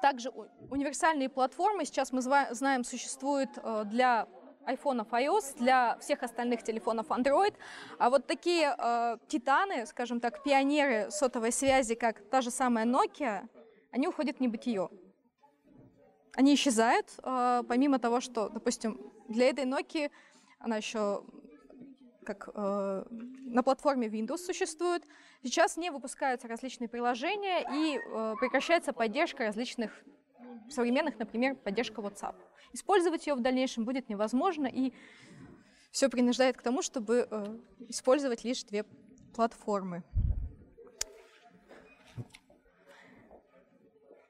также 0.00 0.30
универсальные 0.70 1.28
платформы 1.28 1.84
сейчас 1.84 2.12
мы 2.12 2.22
знаем 2.22 2.84
существуют 2.84 3.50
э, 3.56 3.84
для 3.86 4.26
айфонов 4.64 5.12
iOS, 5.12 5.56
для 5.58 5.96
всех 5.98 6.22
остальных 6.22 6.62
телефонов 6.62 7.08
Android. 7.08 7.54
А 7.98 8.10
вот 8.10 8.26
такие 8.26 8.74
э, 8.76 9.18
титаны, 9.28 9.86
скажем 9.86 10.20
так, 10.20 10.42
пионеры 10.42 11.10
сотовой 11.10 11.52
связи, 11.52 11.94
как 11.94 12.20
та 12.30 12.40
же 12.40 12.50
самая 12.50 12.86
Nokia, 12.86 13.48
они 13.90 14.08
уходят 14.08 14.36
в 14.36 14.40
небытие. 14.40 14.88
Они 16.34 16.54
исчезают, 16.54 17.06
э, 17.22 17.62
помимо 17.68 17.98
того, 17.98 18.20
что, 18.20 18.48
допустим, 18.48 19.00
для 19.28 19.48
этой 19.48 19.64
Nokia 19.64 20.10
она 20.58 20.76
еще 20.76 21.24
как 22.34 22.48
э, 22.54 23.04
на 23.10 23.62
платформе 23.62 24.08
Windows 24.08 24.38
существует. 24.38 25.02
Сейчас 25.42 25.76
не 25.76 25.90
выпускаются 25.90 26.46
различные 26.48 26.88
приложения 26.88 27.60
и 27.72 27.98
э, 27.98 28.34
прекращается 28.38 28.92
поддержка 28.92 29.46
различных 29.46 29.90
современных, 30.68 31.18
например, 31.18 31.56
поддержка 31.56 32.00
WhatsApp. 32.00 32.36
Использовать 32.72 33.26
ее 33.26 33.34
в 33.34 33.40
дальнейшем 33.40 33.84
будет 33.84 34.08
невозможно, 34.08 34.66
и 34.66 34.92
все 35.90 36.08
принуждает 36.08 36.56
к 36.56 36.62
тому, 36.62 36.82
чтобы 36.82 37.26
э, 37.28 37.58
использовать 37.88 38.44
лишь 38.44 38.62
две 38.62 38.84
платформы. 39.34 40.04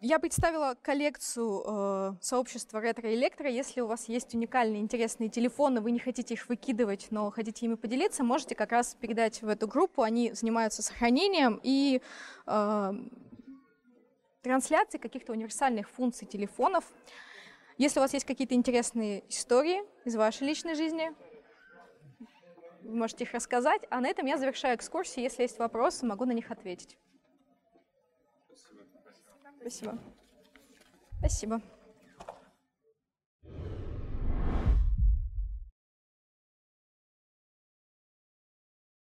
Я 0.02 0.18
представила 0.18 0.78
коллекцию 0.80 1.62
э, 1.62 2.12
сообщества 2.22 2.80
ретро 2.80 3.12
электро. 3.14 3.50
Если 3.50 3.82
у 3.82 3.86
вас 3.86 4.08
есть 4.08 4.34
уникальные, 4.34 4.80
интересные 4.80 5.28
телефоны, 5.28 5.82
вы 5.82 5.90
не 5.90 5.98
хотите 5.98 6.32
их 6.32 6.48
выкидывать, 6.48 7.08
но 7.10 7.30
хотите 7.30 7.66
ими 7.66 7.74
поделиться, 7.74 8.24
можете 8.24 8.54
как 8.54 8.72
раз 8.72 8.96
передать 8.98 9.42
в 9.42 9.48
эту 9.48 9.68
группу. 9.68 10.00
Они 10.00 10.32
занимаются 10.32 10.82
сохранением 10.82 11.60
и 11.62 12.00
э, 12.46 12.92
трансляцией 14.40 15.02
каких-то 15.02 15.32
универсальных 15.32 15.90
функций 15.90 16.26
телефонов. 16.26 16.84
Если 17.76 17.98
у 17.98 18.02
вас 18.02 18.14
есть 18.14 18.24
какие-то 18.24 18.54
интересные 18.54 19.22
истории 19.28 19.82
из 20.06 20.16
вашей 20.16 20.46
личной 20.46 20.76
жизни, 20.76 21.12
вы 22.80 22.94
можете 22.94 23.24
их 23.24 23.34
рассказать. 23.34 23.82
А 23.90 24.00
на 24.00 24.08
этом 24.08 24.24
я 24.24 24.38
завершаю 24.38 24.78
экскурсию. 24.78 25.24
Если 25.24 25.42
есть 25.42 25.58
вопросы, 25.58 26.06
могу 26.06 26.24
на 26.24 26.32
них 26.32 26.50
ответить. 26.50 26.96
Спасибо. 29.60 29.98
Спасибо. 31.18 31.60